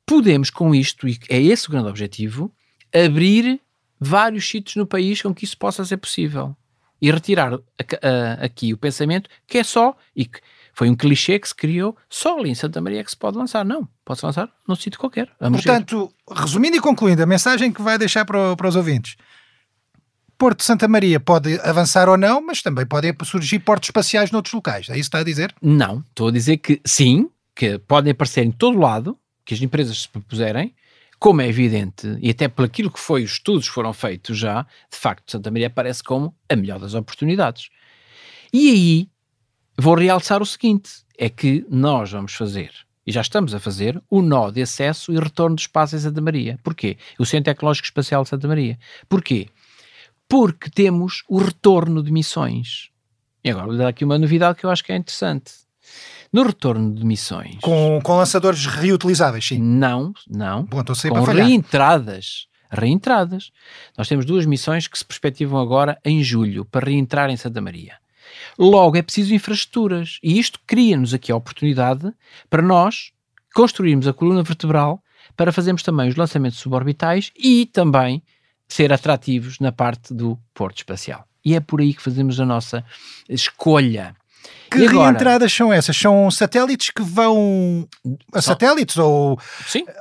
[0.05, 2.53] podemos com isto, e é esse o grande objetivo,
[2.93, 3.59] abrir
[3.99, 6.55] vários sítios no país com que isso possa ser possível.
[7.01, 10.39] E retirar a, a, aqui o pensamento que é só, e que
[10.77, 13.35] foi um clichê que se criou só ali em Santa Maria é que se pode
[13.35, 13.65] lançar.
[13.65, 15.27] Não, pode-se lançar num sítio qualquer.
[15.39, 19.15] Portanto, resumindo e concluindo, a mensagem que vai deixar para, para os ouvintes.
[20.37, 24.53] Porto de Santa Maria pode avançar ou não, mas também podem surgir portos espaciais noutros
[24.53, 24.87] locais.
[24.87, 25.51] É isso que está a dizer?
[25.59, 30.03] Não, estou a dizer que sim, que podem aparecer em todo lado, que as empresas
[30.03, 30.75] se propuserem,
[31.17, 34.61] como é evidente, e até por aquilo que foi os estudos foram feitos já,
[34.91, 37.69] de facto, Santa Maria aparece como a melhor das oportunidades.
[38.53, 39.09] E aí
[39.77, 42.71] vou realçar o seguinte: é que nós vamos fazer,
[43.05, 46.19] e já estamos a fazer, o nó de acesso e retorno de espaço em Santa
[46.19, 46.59] Maria.
[46.63, 46.97] Porquê?
[47.17, 48.77] O Centro Tecnológico Espacial de Santa Maria.
[49.07, 49.47] Porquê?
[50.27, 52.89] Porque temos o retorno de missões.
[53.43, 55.53] E agora vou dar aqui uma novidade que eu acho que é interessante.
[56.33, 57.55] No retorno de missões.
[57.61, 59.59] Com, com lançadores reutilizáveis, sim.
[59.59, 60.65] Não, não.
[60.65, 62.47] Bom, estou com reentradas.
[62.69, 63.51] Reentradas.
[63.97, 67.95] Nós temos duas missões que se perspectivam agora em julho para reentrar em Santa Maria.
[68.57, 70.19] Logo, é preciso infraestruturas.
[70.23, 72.11] E isto cria-nos aqui a oportunidade
[72.49, 73.11] para nós
[73.53, 75.01] construirmos a coluna vertebral
[75.35, 78.21] para fazermos também os lançamentos suborbitais e também
[78.67, 81.25] ser atrativos na parte do porto espacial.
[81.43, 82.83] E é por aí que fazemos a nossa
[83.29, 84.15] escolha.
[84.69, 85.95] Que agora, reentradas são essas?
[85.95, 87.87] São satélites que vão
[88.33, 89.39] a são, satélites ou,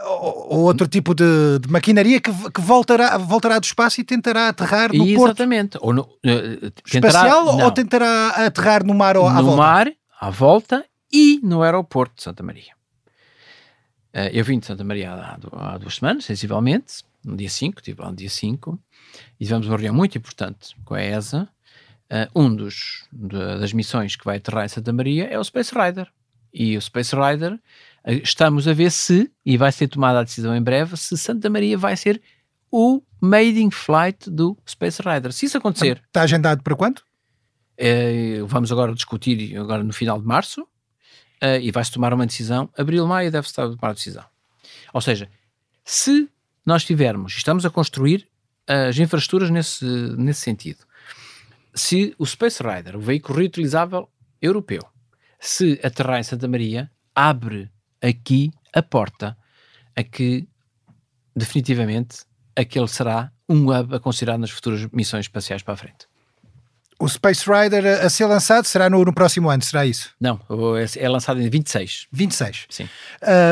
[0.05, 4.49] ou, ou, outro tipo de, de maquinaria que, que, voltará, voltará do espaço e tentará
[4.49, 5.79] aterrar no Exatamente.
[5.79, 5.87] porto?
[5.87, 9.51] Ou no, uh, espacial tentará, ou tentará aterrar no mar ou à no volta?
[9.51, 12.75] No mar, à volta e no aeroporto de Santa Maria.
[14.15, 18.01] Uh, eu vim de Santa Maria há, há, duas semanas, sensivelmente, no dia 5, estive
[18.01, 18.79] lá no dia 5,
[19.39, 21.49] e tivemos uma reunião muito importante com a ESA,
[22.11, 25.75] Uh, um dos de, das missões que vai aterrar em Santa Maria é o Space
[25.75, 26.09] Rider.
[26.55, 30.55] E o Space Rider, uh, estamos a ver se, e vai ser tomada a decisão
[30.55, 32.23] em breve, se Santa Maria vai ser
[32.71, 35.33] o maiden flight do Space Rider.
[35.33, 36.01] Se isso acontecer.
[36.07, 37.01] Está agendado para quando?
[37.79, 40.67] Uh, vamos agora discutir agora no final de março
[41.61, 42.71] e vai-se tomar uma decisão.
[42.79, 44.25] Abril, maio deve-se tomar a decisão.
[44.93, 45.29] Ou seja,
[45.85, 46.31] se
[46.65, 48.27] nós tivermos, estamos a construir
[48.67, 49.85] as infraestruturas nesse,
[50.17, 50.87] nesse sentido,
[51.77, 54.09] se o Space Rider, o veículo reutilizável
[54.41, 54.83] europeu,
[55.39, 57.71] se aterrar em Santa Maria, abre
[58.03, 59.37] aqui a porta
[59.95, 60.49] a que
[61.35, 62.25] definitivamente
[62.57, 66.07] aquele será um hub a considerar nas futuras missões espaciais para a frente.
[66.99, 70.15] O Space Rider a ser lançado será no, no próximo ano, será isso?
[70.19, 70.41] Não,
[70.97, 72.07] é lançado em 26.
[72.11, 72.67] 26.
[72.71, 72.89] Sim.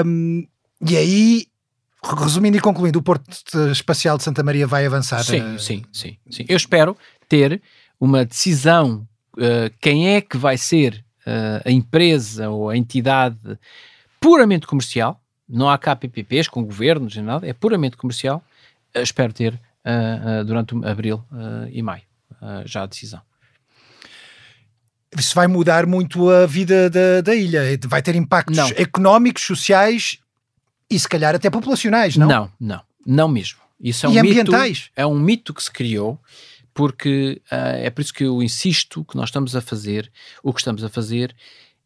[0.07, 0.47] Um,
[0.81, 1.47] e aí,
[2.19, 3.29] resumindo e concluindo, o Porto
[3.71, 5.23] Espacial de Santa Maria vai avançar?
[5.23, 5.59] Sim, uh...
[5.59, 6.47] sim, sim, sim.
[6.49, 6.97] Eu espero
[7.29, 7.61] ter
[8.01, 13.39] uma decisão, uh, quem é que vai ser uh, a empresa ou a entidade
[14.21, 18.43] puramente comercial, não há cá PPPs com governos nem nada, é puramente comercial,
[18.95, 19.59] uh, espero ter
[20.47, 21.23] durante abril
[21.71, 22.01] e maio
[22.65, 23.21] já a decisão.
[25.19, 27.61] isso vai mudar muito a vida da, da ilha.
[27.87, 28.69] Vai ter impactos Não.
[28.77, 30.17] económicos, sociais
[30.91, 32.27] e se calhar até populacionais, não?
[32.27, 33.59] Não, não, não mesmo.
[33.79, 34.79] Isso é E um ambientais?
[34.79, 34.91] mito.
[34.97, 36.19] É um mito que se criou
[36.75, 40.11] porque ah, é por isso que eu insisto que nós estamos a fazer,
[40.43, 41.35] o que estamos a fazer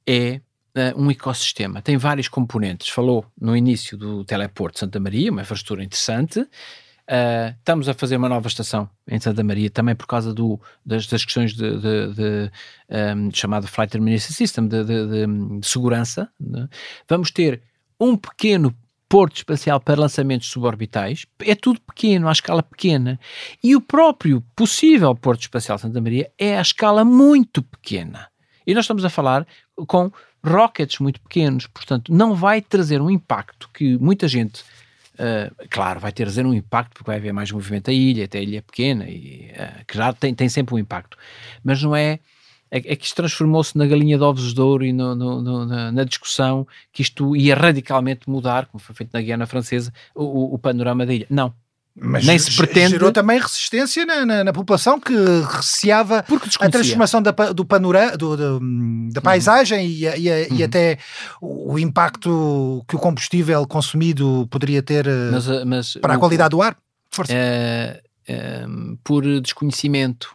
[0.06, 0.40] é
[0.74, 2.88] ah, um ecossistema, tem vários componentes.
[2.88, 6.44] Falou no início do Teleporto Santa Maria, uma infraestrutura interessante.
[7.06, 11.06] Ah, estamos a fazer uma nova estação em Santa Maria, também por causa do, das,
[11.06, 12.50] das questões de, de, de,
[13.16, 16.28] um, chamado Flight Termination System, de- de segurança.
[16.38, 16.68] né?
[17.08, 17.62] Vamos ter
[18.00, 18.74] um pequeno
[19.08, 23.18] porto espacial para lançamentos suborbitais, é tudo pequeno, à escala pequena.
[23.64, 28.28] E o próprio possível Porto Espacial Santa Maria é à escala muito pequena.
[28.66, 29.46] E nós estamos a falar
[29.86, 30.12] com
[30.44, 34.62] rockets muito pequenos, portanto, não vai trazer um impacto que muita gente.
[35.14, 38.42] Uh, claro, vai trazer um impacto porque vai haver mais movimento da ilha, até a
[38.42, 41.16] ilha é pequena, e, uh, que já tem, tem sempre um impacto,
[41.64, 42.20] mas não é.
[42.70, 45.66] É, é que isto transformou-se na galinha de ovos de ouro e no- no- no-
[45.66, 50.54] na, na discussão que isto ia radicalmente mudar, como foi feito na Guiana Francesa, o,
[50.54, 51.26] o- panorama da ilha.
[51.30, 51.52] Não,
[52.00, 55.12] Mas Nem se pretende- gerou também resistência na, na- na população que
[55.50, 56.24] receava
[56.60, 58.60] a transformação da, do panorama, do- do-
[59.12, 60.64] da paisagem e, a- e a- e Uhum.
[60.64, 60.98] até
[61.40, 66.20] o, impacto que o combustível consumido poderia ter eh, Mas, uh, mas para a o-
[66.20, 66.76] qualidade do ar.
[67.10, 67.32] Força.
[67.34, 68.66] eh, eh,
[69.02, 70.28] por desconhecimento,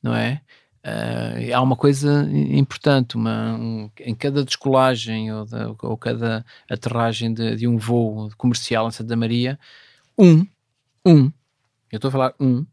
[0.00, 0.40] não é?
[0.84, 7.32] Eh, há uma coisa importante, uma, um- em cada descolagem ou, da- ou cada aterragem
[7.32, 9.58] de, de um voo comercial em Santa Maria,
[10.18, 10.44] um,
[11.06, 11.32] um,
[11.90, 12.66] eu estou a falar um,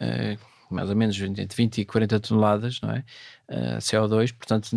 [0.00, 0.38] eh,
[0.70, 3.04] mais ou menos entre 20 e 40 toneladas, não é?
[3.48, 4.68] Eh, CO2, portanto,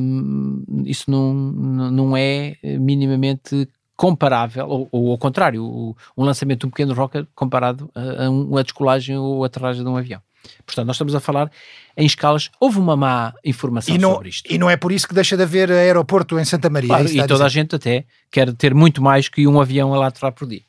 [0.00, 6.66] um, isso não, não é minimamente comparável, ou, ou ao contrário, o- um lançamento de
[6.66, 10.20] um pequeno rocket comparado a, a um- a descolagem ou aterragem de um avião.
[10.64, 11.50] Portanto, nós estamos a falar
[11.96, 12.50] em escalas.
[12.60, 14.52] Houve uma má informação E não, sobre isto.
[14.52, 16.86] e não é por isso que deixa de haver aeroporto em Santa Maria.
[16.88, 19.92] é Claro, que e toda a gente até quer ter muito mais que um avião
[19.94, 20.62] a lá aterrar por dia.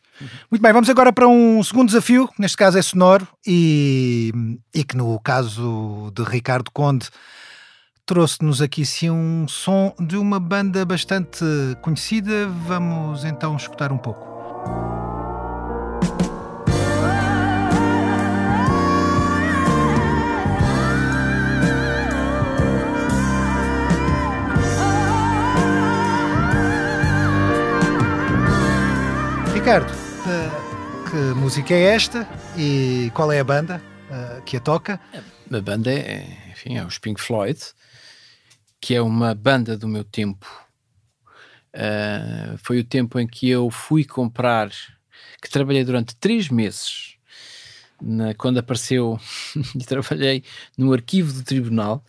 [0.52, 4.32] Muito bem, vamos agora para um segundo desafio, que neste caso é sonoro e,
[4.74, 7.08] e que no caso de Ricardo Conde
[8.06, 11.44] trouxe-nos aqui sim um som de uma banda bastante
[11.82, 12.48] conhecida.
[12.68, 15.11] Vamos então escutar um pouco.
[29.62, 29.92] Ricardo,
[30.28, 35.00] eh, que música é esta e qual é a banda eh, que a toca?
[35.54, 37.60] A banda é, enfim, é os Pink Floyd,
[38.82, 40.48] que é uma banda do meu tempo.
[41.76, 44.72] Ah, foi o tempo em que eu fui comprar,
[45.40, 47.18] que trabalhei durante três meses,
[48.02, 49.20] na- quando apareceu,
[49.80, 50.44] e trabalhei
[50.76, 52.04] no arquivo do tribunal,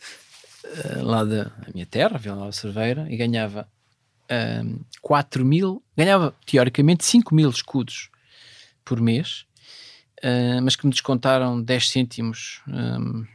[0.65, 3.69] ah, lá da minha terra, Vila Nova Cerveira, e ganhava
[4.31, 4.63] ah,
[5.01, 8.11] 4 mil, ganhava teoricamente 5 mil escudos
[8.85, 9.45] por mês,
[10.23, 13.27] ah, mas que me descontaram 10 cêntimos um,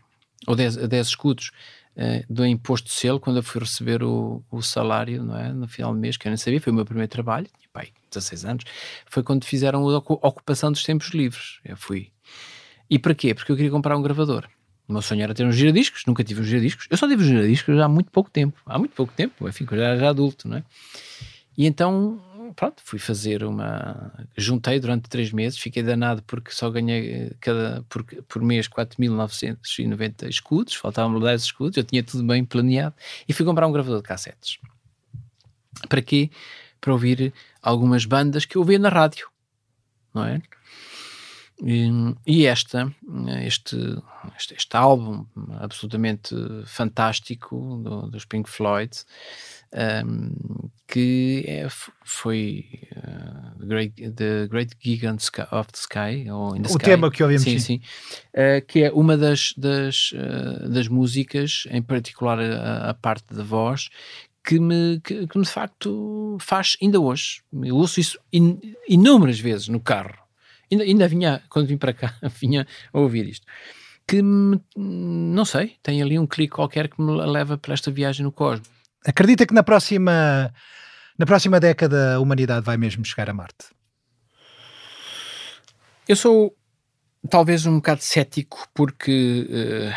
[0.46, 1.52] ou 10, 10 escudos
[1.98, 5.52] ah, do imposto de selo quando eu fui receber o, o salário não é?
[5.52, 7.90] no final do mês, que eu nem sabia, foi o meu primeiro trabalho, tinha pai,
[8.12, 8.64] 16 anos,
[9.06, 11.60] foi quando fizeram a ocu- ocupação dos tempos livres.
[11.64, 12.12] Eu fui.
[12.90, 13.34] E para quê?
[13.34, 14.48] Porque eu queria comprar um gravador.
[14.88, 16.88] O meu sonho era ter uns giradiscos, nunca tive uns giradiscos.
[16.90, 18.58] Eu só tive uns giradiscos há muito pouco tempo.
[18.66, 20.64] Há muito pouco tempo, enfim, era já adulto, não é?
[21.58, 22.22] E então,
[22.56, 24.14] pronto, fui fazer uma.
[24.38, 30.30] Juntei durante três meses, fiquei danado porque só ganhei eh, cada, por, por mês 4.990
[30.30, 32.96] escudos, faltavam-me 10 escudos, eu tinha tudo bem planeado
[33.28, 34.60] e fui comprar um gravador de cassetes.
[35.90, 36.30] Para quê?
[36.80, 39.28] Para ouvir algumas bandas que eu ouvia na rádio,
[40.14, 40.42] não é?
[41.64, 41.90] E,
[42.28, 42.94] e esta,
[43.44, 43.78] este,
[44.38, 45.26] este, este álbum
[45.60, 46.36] absolutamente
[46.66, 48.92] fantástico do- dos Pink Floyd,
[50.06, 51.68] um, que é,
[52.06, 56.72] foi uh, Great, The Great Gig on Sky- of the Sky, ou in the O
[56.78, 56.86] Sky.
[56.86, 57.82] tema que ouvimos, Sim, sim.
[57.82, 57.82] sim.
[58.36, 63.44] Uh, que é uma das, das, uh, das músicas, em particular a, a parte da
[63.44, 63.90] voz,
[64.46, 67.42] que me, que, que me de facto faz ainda hoje.
[67.64, 70.16] Eu ouço isso in- inúmeras vezes no carro.
[70.72, 73.46] Ainda, ainda vinha, quando vim para cá, vinha a ouvir isto.
[74.08, 78.24] Que me, não sei, tem ali um clique qualquer que me leva para esta viagem
[78.24, 78.70] no cosmos.
[79.06, 80.54] Acredita que na próxima,
[81.18, 83.66] na próxima década a humanidade vai mesmo chegar a Marte?
[86.08, 86.56] Eu sou
[87.30, 89.94] talvez um bocado cético porque eh,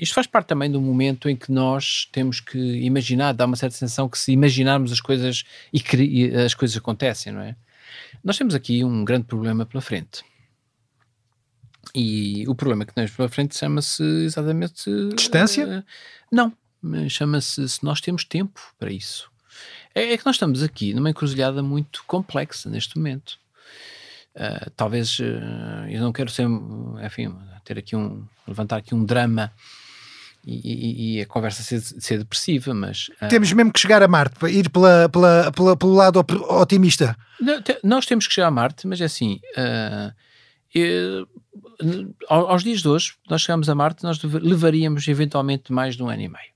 [0.00, 3.76] isto faz parte também do momento em que nós temos que imaginar, dá uma certa
[3.76, 7.54] sensação que se imaginarmos as coisas e as coisas acontecem, não é?
[8.22, 10.22] Nós temos aqui um grande problema pela frente.
[11.94, 14.90] E o problema que temos pela frente chama-se exatamente.
[15.14, 15.66] Distância?
[15.66, 15.84] Uh,
[16.30, 16.52] não,
[17.08, 19.30] chama-se se nós temos tempo para isso.
[19.94, 23.38] É, é, que nós estamos aqui numa encruzilhada muito complexa neste momento.
[24.34, 26.46] Uh, talvez uh, eu não quero ser,
[27.04, 27.34] enfim,
[27.64, 29.52] ter aqui um, levantar aqui um drama
[30.46, 34.08] e, e, e a conversa ser, ser depressiva, mas uh, temos mesmo que chegar a
[34.08, 37.16] Marte para ir pela, pela, pela, pelo lado otimista.
[37.82, 39.40] Nós temos que chegar a Marte, mas é assim.
[40.72, 41.26] Eu,
[42.28, 46.22] aos dias de hoje, nós chegamos a Marte, nós levaríamos eventualmente mais de um ano
[46.22, 46.50] e meio.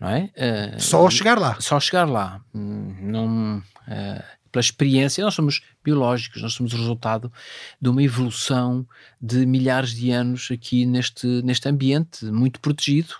[0.00, 0.30] Não é?
[0.76, 1.56] Uh, só chegar lá.
[1.58, 2.40] Só chegar lá.
[2.54, 4.24] Hum, não, uh,
[4.56, 7.30] pela experiência, nós somos biológicos, nós somos o resultado
[7.78, 8.88] de uma evolução
[9.20, 13.12] de milhares de anos aqui neste, neste ambiente muito protegido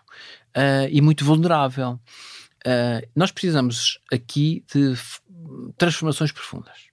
[0.57, 2.01] uh, e muito vulnerável.
[3.15, 4.95] nós precisamos aqui de
[5.77, 6.89] transformações profundas.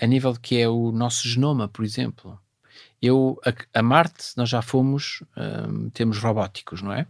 [0.00, 2.38] a nível que é o nosso genoma, por exemplo.
[3.00, 7.06] Eu, a, a Marte, nós já fomos, um, temos robóticos, não é?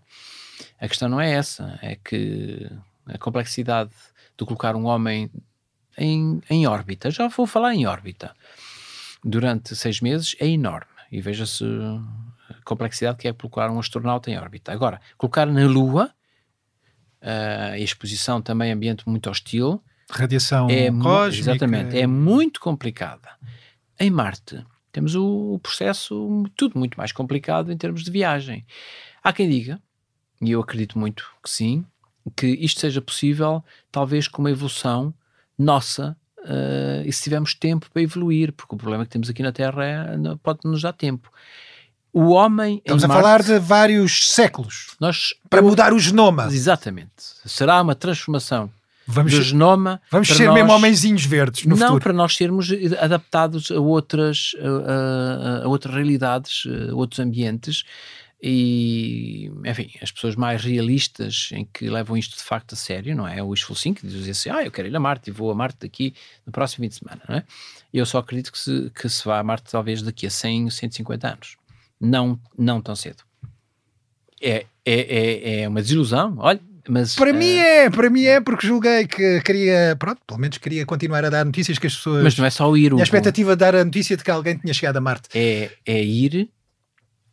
[0.80, 2.70] A questão não é essa, é que
[3.06, 3.92] a complexidade
[4.38, 5.30] de colocar um homem
[5.96, 8.34] em, em órbita, já vou falar em órbita,
[9.24, 10.86] durante seis meses é enorme.
[11.12, 14.72] E veja-se a complexidade que é colocar um astronauta em órbita.
[14.72, 16.12] Agora, colocar na Lua,
[17.22, 21.50] uh, a exposição também ambiente muito hostil, radiação é cósmica.
[21.52, 23.28] Exatamente, é muito complicada.
[23.98, 28.66] Em Marte, temos o, o processo tudo muito mais complicado em termos de viagem.
[29.22, 29.80] Há quem diga,
[30.40, 31.84] e eu acredito muito que sim,
[32.36, 35.14] que isto seja possível, talvez com uma evolução
[35.60, 39.52] nossa, uh, e se tivermos tempo para evoluir, porque o problema que temos aqui na
[39.52, 40.06] Terra é,
[40.42, 41.30] pode nos dar tempo.
[42.12, 42.78] O homem.
[42.78, 46.46] Estamos a Marte, falar de vários séculos nós, para mudar o genoma.
[46.46, 47.10] Exatamente.
[47.44, 48.70] Será uma transformação
[49.06, 50.00] vamos do genoma.
[50.10, 52.00] Vamos ser nós, mesmo homenzinhos verdes no não futuro.
[52.02, 57.84] para nós sermos adaptados a outras, a, a, a outras realidades, a outros ambientes
[58.42, 63.28] e, enfim, as pessoas mais realistas em que levam isto de facto a sério, não
[63.28, 63.42] é?
[63.42, 65.78] O Wishful Think, diz assim, ah, eu quero ir a Marte e vou a Marte
[65.80, 66.14] daqui
[66.46, 67.44] no próximo fim de semana, não é?
[67.92, 71.28] Eu só acredito que se, que se vá a Marte talvez daqui a 100, 150
[71.28, 71.56] anos.
[72.00, 73.22] Não, não tão cedo.
[74.40, 77.14] É, é, é, é uma desilusão, olha, mas...
[77.16, 77.34] Para uh...
[77.34, 81.28] mim é, para mim é porque julguei que queria, pronto, pelo menos queria continuar a
[81.28, 82.24] dar notícias que as pessoas...
[82.24, 82.94] Mas não é só ir...
[82.94, 85.28] A expectativa de dar a notícia de que alguém tinha chegado a Marte.
[85.34, 86.48] É, é ir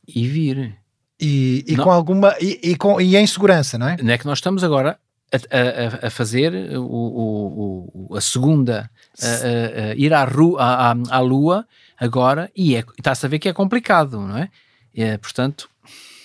[0.05, 0.75] e vir
[1.19, 3.97] e, e com alguma e, e, com, e em segurança, não é?
[4.01, 4.99] Não é que nós estamos agora
[5.31, 8.89] a, a, a fazer o, o, o, a segunda,
[9.21, 11.67] a, ir à, rua, à, à, Lua
[11.99, 14.49] agora e é, está-se a ver que é complicado, não é?
[14.95, 15.69] é portanto.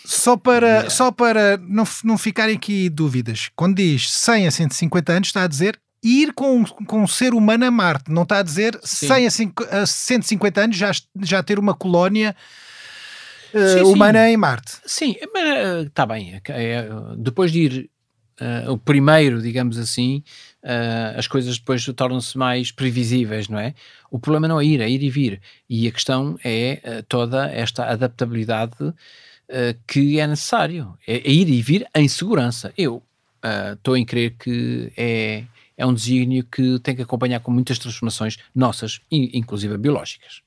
[0.04, 0.90] Só para, yeah.
[0.90, 5.46] só para não, não ficarem aqui dúvidas, quando diz 100 a 150 anos, está a
[5.46, 9.30] dizer ir com, com um ser humano a Marte, não está a dizer Sim.
[9.30, 10.90] 100 a, 150 anos já,
[11.20, 12.34] já ter uma colónia
[13.54, 14.78] uh, humana em Marte.
[14.84, 16.34] Sim, mas está eh, bem.
[16.34, 17.90] É, é, depois de ir
[18.40, 20.22] uh, o primeiro, digamos assim,
[20.62, 23.74] uh, as coisas depois tornam-se mais previsíveis, não é?
[24.10, 25.40] O problema não é ir, é ir e vir.
[25.68, 28.76] E a questão é toda esta adaptabilidade
[29.86, 30.96] que é necessário.
[31.06, 32.72] É, é, ir e vir em segurança.
[32.76, 33.02] Eu
[33.72, 35.44] estou em crer que é,
[35.76, 40.42] é um desígnio que tem que acompanhar com muitas transformações nossas, inclusive biológicas.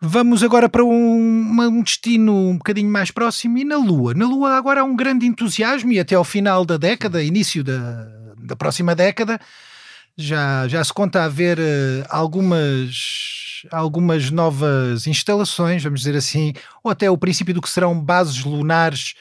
[0.00, 4.12] Vamos agora para um, um, destino um bocadinho mais próximo e na Lua.
[4.12, 8.06] Na Lua agora há um grande entusiasmo e até ao final da década, início da,
[8.38, 9.40] da próxima década,
[10.14, 16.52] já, já se conta haver uh, algumas, algumas novas instalações, vamos dizer assim,
[16.84, 19.14] ou até o princípio do que serão bases lunares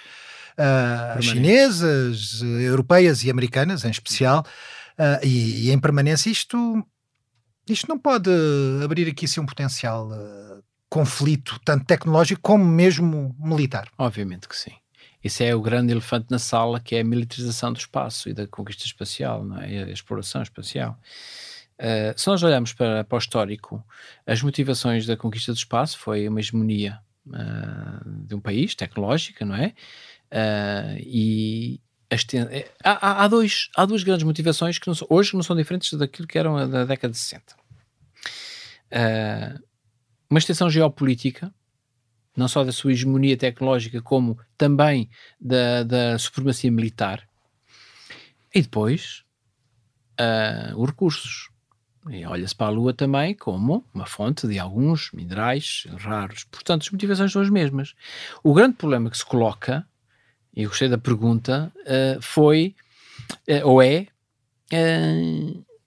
[0.58, 4.46] uh, chinesas, uh, europeias e americanas em especial,
[5.22, 6.82] e, e, em permanência isto
[7.68, 8.30] isto não pode
[8.82, 10.10] abrir aqui assim, um potencial
[10.96, 13.92] conflito, tanto tecnológico como mesmo militar?
[13.98, 14.72] Obviamente que sim.
[15.22, 18.48] Esse é o grande elefante na sala, que é a militarização do espaço e da
[18.48, 19.84] conquista espacial, não é?
[19.84, 20.98] a exploração espacial.
[21.78, 23.86] Uh, se nós olharmos para, para o histórico,
[24.26, 29.56] as motivações da conquista do espaço foi uma hegemonia uh, de um país, tecnológica, não
[29.56, 29.74] é?
[30.32, 35.58] Uh, e, é, há, há, dois, há duas grandes motivações que não hoje não são
[35.58, 37.54] diferentes daquilo que eram da década de 60.
[38.94, 39.75] Uh,
[40.30, 41.54] uma extensão geopolítica,
[42.36, 45.10] não só da sua hegemonia tecnológica, como também
[45.40, 47.28] da, da supremacia militar.
[48.54, 49.24] E depois,
[50.20, 51.50] uh, os recursos.
[52.28, 56.44] olha-se para a Lua também como uma fonte de alguns minerais raros.
[56.46, 57.94] Portanto, as motivações são as mesmas.
[58.44, 59.88] O grande problema que se coloca
[60.56, 62.76] e gostei da pergunta, uh, foi,
[63.50, 64.08] uh, ou é,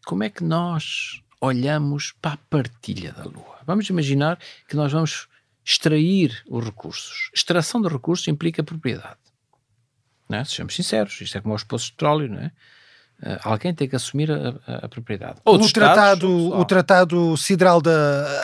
[0.05, 3.59] como é que nós olhamos para a partilha da Lua?
[3.67, 5.29] Vamos imaginar que nós vamos
[5.65, 7.31] extrair os recursos.
[7.35, 9.19] Extração de recursos implica propriedade.
[10.29, 10.45] Não é?
[10.45, 12.53] Sejamos sinceros, isto é como aos poços de petróleo, não é?
[13.21, 15.41] Uh, alguém tem que assumir a, a, a propriedade.
[15.45, 17.91] o, tratado, o tratado Sideral da,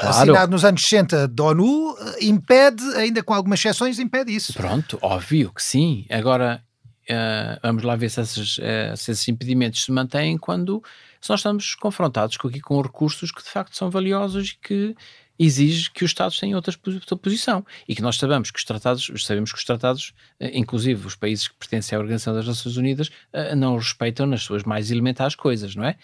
[0.00, 0.08] claro.
[0.08, 4.52] assinado nos anos 60 da ONU impede, ainda com algumas exceções, impede isso.
[4.52, 6.04] Pronto, óbvio que sim.
[6.10, 6.60] Agora,
[7.08, 10.82] uh, vamos lá ver se esses, uh, se esses, impedimentos se mantêm quando
[11.24, 14.94] se nós estamos confrontados com, aqui, com recursos que de facto são valiosos e que
[15.38, 16.76] exige que os Estados tenham outra
[17.16, 21.16] posição e que nós sabemos que os tratados, sabemos que os tratados, eh, inclusive os
[21.16, 25.34] países que pertencem à Organização das Nações Unidas, eh, não respeitam nas suas mais elementares
[25.34, 25.96] coisas, não é?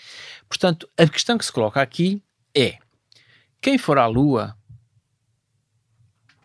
[0.48, 2.22] Portanto, a questão que se coloca aqui
[2.56, 2.78] é
[3.60, 4.56] quem for à Lua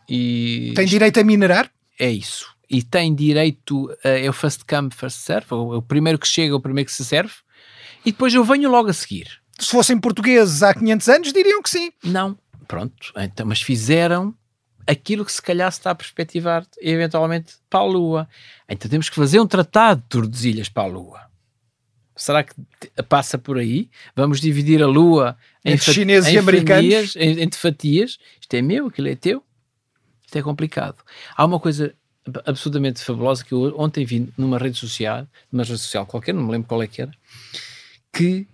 [0.09, 0.73] e...
[0.75, 1.71] Tem direito a minerar?
[1.97, 2.53] É isso.
[2.69, 6.53] E tem direito, a, é o first come, first serve, o, o primeiro que chega,
[6.53, 7.44] o primeiro que se serve,
[8.05, 9.27] e depois eu venho logo a seguir.
[9.57, 11.91] Se fossem portugueses há 500 anos, diriam que sim.
[12.03, 12.37] Não,
[12.67, 14.35] Pronto, então, mas fizeram
[14.87, 18.27] aquilo que se calhar se está a perspectivar eventualmente para a Lua.
[18.67, 21.21] Então temos que fazer um tratado de Tordesilhas para a Lua.
[22.15, 22.53] Será que
[23.09, 23.89] passa por aí?
[24.15, 27.15] Vamos dividir a Lua entre chineses em e americanos?
[27.15, 28.17] entre fatias.
[28.39, 29.43] Isto é meu, aquilo é teu.
[30.25, 30.97] Isto é complicado.
[31.35, 31.93] Há uma coisa
[32.45, 36.51] absolutamente fabulosa que eu ontem vi numa rede social, numa rede social qualquer, não me
[36.51, 37.11] lembro qual é que era,
[38.15, 38.47] que,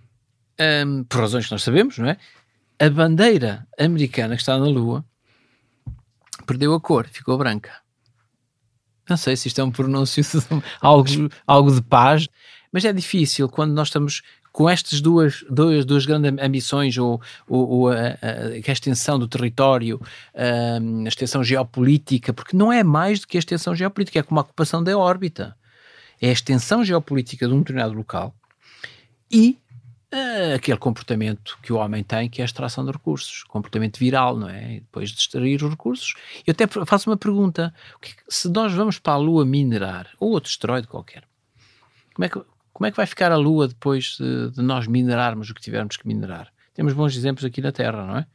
[0.84, 2.16] um, por razões que nós sabemos, não é?
[2.80, 5.04] a bandeira americana que está na Lua
[6.44, 7.70] perdeu a cor, ficou branca.
[9.08, 11.08] Não sei se isto é um pronúncio de algo,
[11.46, 12.28] algo de paz,
[12.72, 17.68] mas é difícil quando nós estamos com estas duas, duas, duas grandes ambições, ou, ou,
[17.68, 20.00] ou a, a, a, extensão do território,
[20.34, 24.40] a, a extensão geopolítica, porque não é mais do que a extensão geopolítica, é como
[24.40, 25.56] a ocupação da órbita.
[26.20, 28.34] É a extensão geopolítica de um determinado local
[29.32, 29.58] e
[30.12, 34.36] uh, aquele comportamento que o homem tem, que é a extração de recursos, comportamento viral,
[34.36, 34.74] não é?
[34.74, 36.14] E depois de extrair os recursos.
[36.46, 37.74] Eu até faço uma pergunta:
[38.28, 41.24] se nós vamos para a Lua minerar, ou outro asteroide qualquer,
[42.14, 42.40] como é que,
[42.72, 45.96] como é que vai ficar a Lua depois de, de nós minerarmos o que tivermos
[45.96, 46.52] que minerar?
[46.74, 48.26] Temos bons exemplos aqui na Terra, não é?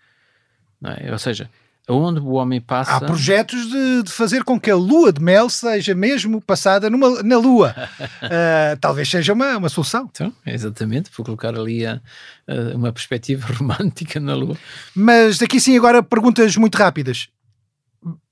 [0.81, 1.11] Não é?
[1.11, 1.49] Ou seja,
[1.87, 2.95] onde o homem passa.
[2.95, 7.23] Há projetos de, de, fazer com que a lua de mel seja mesmo passada numa,
[7.23, 7.73] na lua.
[7.99, 10.09] uh, talvez seja uma, uma solução.
[10.11, 12.01] Então, exatamente, vou colocar ali a,
[12.47, 14.57] a, uma perspectiva romântica na lua.
[14.93, 17.29] Mas aqui sim, agora perguntas muito rápidas.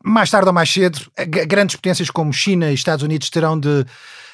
[0.03, 0.99] Mais tarde ou mais cedo,
[1.47, 3.85] grandes potências como China e Estados Unidos terão de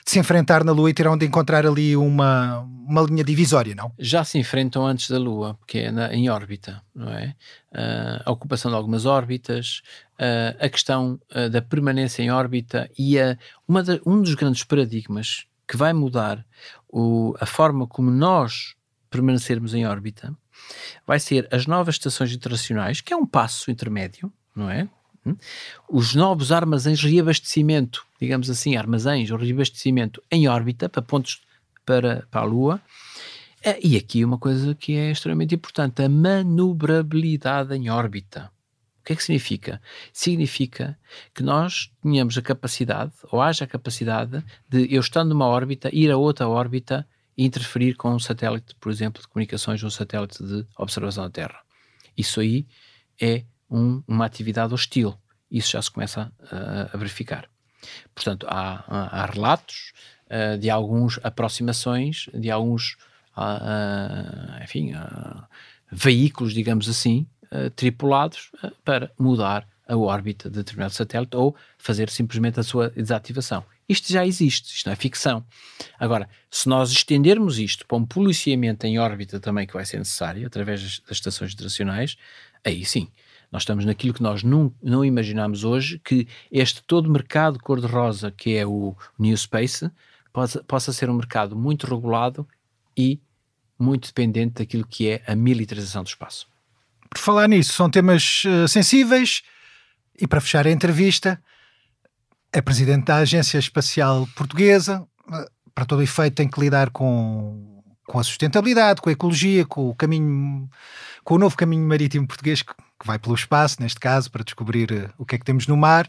[0.03, 3.91] de se enfrentar na Lua e terão de encontrar ali uma, uma linha divisória, não?
[3.97, 7.35] Já se enfrentam antes da Lua, porque é na, em órbita, não é?
[7.71, 9.81] Uh, a ocupação de algumas órbitas,
[10.19, 13.37] uh, a questão uh, da permanência em órbita e a,
[13.67, 16.45] uma um dos grandes paradigmas que vai mudar
[16.89, 18.75] o, a forma como nós
[19.09, 20.35] permanecermos em órbita
[21.05, 24.87] vai ser as novas estações internacionais, que é um passo intermédio, não é?
[25.25, 25.35] Hum?
[25.87, 31.41] Os novos armazéns de reabastecimento, digamos assim, armazéns ou reabastecimento em órbita para pontos
[31.85, 32.81] para, para a Lua.
[33.63, 38.51] Eh, e aqui uma coisa que é extremamente importante: a manobrabilidade em órbita.
[39.01, 39.81] O que é que significa?
[40.13, 40.97] Significa
[41.33, 46.11] que nós tenhamos a capacidade, ou haja a capacidade, de eu estando numa órbita, ir
[46.11, 50.43] a outra órbita e interferir com um satélite, por exemplo, de comunicações ou um satélite
[50.43, 51.61] de observação da Terra.
[52.15, 52.67] Isso aí
[53.19, 55.15] é um, uma atividade hostil.
[55.49, 57.49] Isso já se começa a, a verificar.
[58.13, 59.93] Portanto, há, há relatos
[60.27, 62.97] uh, de algumas aproximações, de alguns,
[63.35, 65.43] uh, enfim, uh,
[65.91, 67.27] veículos, digamos assim,
[67.75, 68.49] tripulados
[68.85, 73.65] para mudar a órbita de determinado satélite ou fazer simplesmente a sua desativação.
[73.89, 75.45] Isto já existe, isto não é ficção.
[75.99, 80.47] Agora, se nós estendermos isto para um policiamento em órbita também que vai ser necessário,
[80.47, 82.15] através das estações internacionais,
[82.63, 83.09] aí sim,
[83.51, 88.55] nós estamos naquilo que nós não, não imaginamos hoje, que este todo mercado cor-de-rosa, que
[88.55, 89.91] é o New Space,
[90.31, 92.47] possa, possa ser um mercado muito regulado
[92.97, 93.19] e
[93.77, 96.47] muito dependente daquilo que é a militarização do espaço.
[97.09, 99.41] Por falar nisso, são temas uh, sensíveis
[100.17, 101.41] e para fechar a entrevista,
[102.53, 108.17] é presidente da Agência Espacial Portuguesa, uh, para todo efeito tem que lidar com, com
[108.17, 110.69] a sustentabilidade, com a ecologia, com o caminho,
[111.23, 114.91] com o novo caminho marítimo português que que vai pelo espaço, neste caso, para descobrir
[114.91, 116.07] eh, o que é que temos no mar,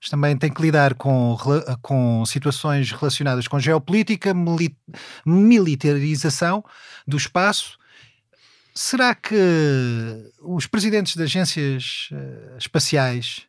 [0.00, 1.38] mas também tem que lidar com,
[1.80, 4.34] com situações relacionadas com geopolítica,
[5.24, 6.64] militarização
[7.06, 7.78] do espaço.
[8.74, 9.36] Será que
[10.40, 13.42] os presidentes de agências uh, espaciais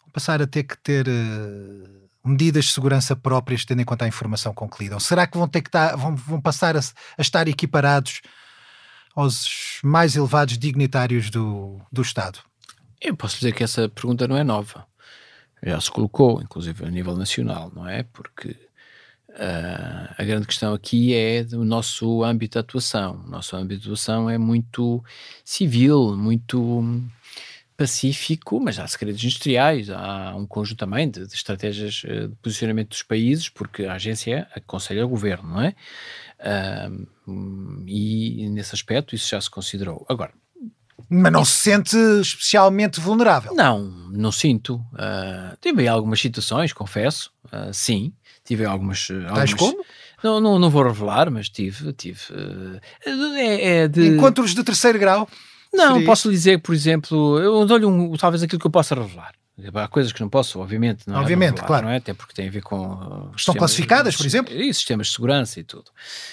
[0.00, 4.08] vão passar a ter que ter uh, medidas de segurança próprias, tendo em conta a
[4.08, 4.98] informação com que lidam?
[4.98, 8.22] Será que vão ter que estar, vão, vão passar a, a estar equiparados
[9.14, 12.38] aos mais elevados dignitários do, do Estado?
[13.00, 14.86] Eu posso dizer que essa pergunta não é nova.
[15.62, 18.02] Já se colocou, inclusive a nível nacional, não é?
[18.02, 18.50] Porque
[19.30, 23.22] uh, a grande questão aqui é do nosso âmbito de atuação.
[23.26, 25.02] O nosso âmbito de atuação é muito
[25.44, 26.82] civil, muito
[27.76, 32.90] pacífico, mas há segredos industriais, há um conjunto também de, de estratégias eh, de posicionamento
[32.90, 35.74] dos países, porque a agência aconselha o governo, não é?
[37.86, 40.04] E nesse aspecto isso já se considerou.
[40.08, 40.32] Agora,
[41.08, 43.54] mas não se sente especialmente vulnerável?
[43.54, 43.80] Não,
[44.12, 44.76] não sinto.
[44.92, 48.12] Uh, tive algumas situações, confesso, uh, sim.
[48.44, 49.08] Tive algumas.
[49.34, 49.84] Tais como?
[50.22, 51.92] Não, não, não vou revelar, mas tive.
[51.92, 52.80] tive uh,
[53.36, 54.08] é, é de...
[54.08, 55.28] Encontros de terceiro grau?
[55.72, 56.38] Não, Seria posso isso?
[56.38, 59.32] dizer, por exemplo, eu dou-lhe um, talvez aquilo que eu possa revelar.
[59.74, 61.06] Há coisas que não posso, obviamente.
[61.06, 61.86] Não é obviamente, é claro.
[61.86, 61.96] Não é?
[61.96, 62.94] Até porque tem a ver com.
[62.94, 64.52] Uh, Estão classificadas, por exemplo?
[64.52, 65.90] E sistemas de segurança e tudo.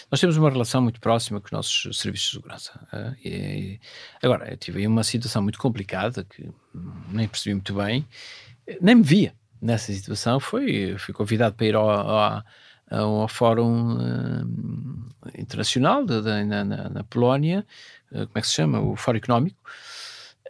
[0.10, 2.80] Nós temos uma relação muito próxima com os nossos serviços de segurança.
[2.94, 3.80] Uh, e,
[4.24, 6.50] agora, eu tive aí uma situação muito complicada que
[7.10, 8.08] nem percebi muito bem,
[8.82, 10.40] nem me via nessa situação.
[10.40, 12.44] Foi, fui convidado para ir ao, ao,
[12.90, 17.66] ao Fórum uh, Internacional de, de, na, na, na Polónia,
[18.12, 18.80] uh, como é que se chama?
[18.80, 19.60] O Fórum Económico.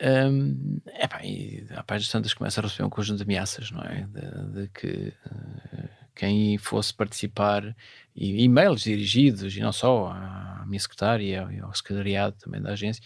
[0.02, 3.82] Um, epá, e a página de tantas começa a receber um conjunto de ameaças, não
[3.82, 4.08] é?
[4.08, 7.76] De, de que uh, quem fosse participar,
[8.16, 13.04] e e-mails dirigidos, e não só à minha secretária e ao secretariado também da agência,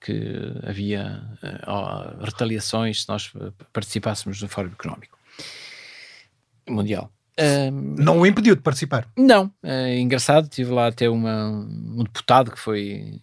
[0.00, 3.32] que havia uh, retaliações se nós
[3.72, 5.18] participássemos no Fórum Económico
[6.68, 7.10] Mundial.
[7.38, 9.08] Um, não o impediu de participar?
[9.16, 13.20] Não, é engraçado, tive lá até uma, um deputado que foi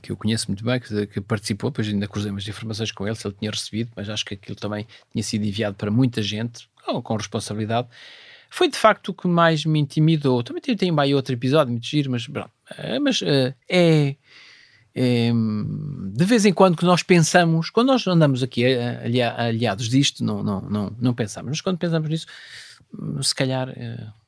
[0.00, 3.16] que eu conheço muito bem, que, que participou, depois ainda cruzei umas informações com ele,
[3.16, 6.68] se ele tinha recebido, mas acho que aquilo também tinha sido enviado para muita gente,
[6.84, 7.88] com, com responsabilidade.
[8.48, 10.42] Foi de facto o que mais me intimidou.
[10.42, 12.28] Também tem, tem outro episódio muito giro, mas,
[12.76, 14.14] eh, mas uh, é,
[14.94, 15.32] é,
[16.12, 19.00] de vez em quando que nós pensamos, quando nós andamos aqui eh,
[19.36, 22.26] aliados disto, não, não, não, não pensamos, mas quando pensamos nisso,
[23.22, 23.74] se calhar.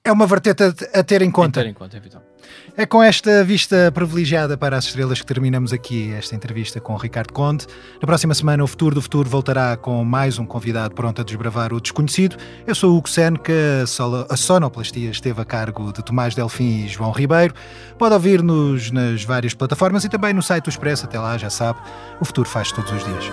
[0.06, 1.62] É uma vertente a, ter em conta.
[1.62, 2.82] Ter em conta, é.
[2.82, 7.32] É com esta vista privilegiada para as estrelas que terminamos aqui esta entrevista com Ricardo
[7.32, 7.66] Conde.
[8.02, 11.72] Na próxima semana, o Futuro do Futuro voltará com mais um convidado pronto a desbravar
[11.72, 12.36] o desconhecido.
[12.66, 13.54] Eu sou o Hugo Seneca,
[14.28, 17.54] a sonoplastia esteve a cargo de Tomás Delfim e João Ribeiro.
[17.96, 21.06] Pode ouvir-nos nas várias plataformas e também no site do Expresso.
[21.06, 21.78] Até lá, já sabe,
[22.20, 23.24] o futuro faz todos os dias.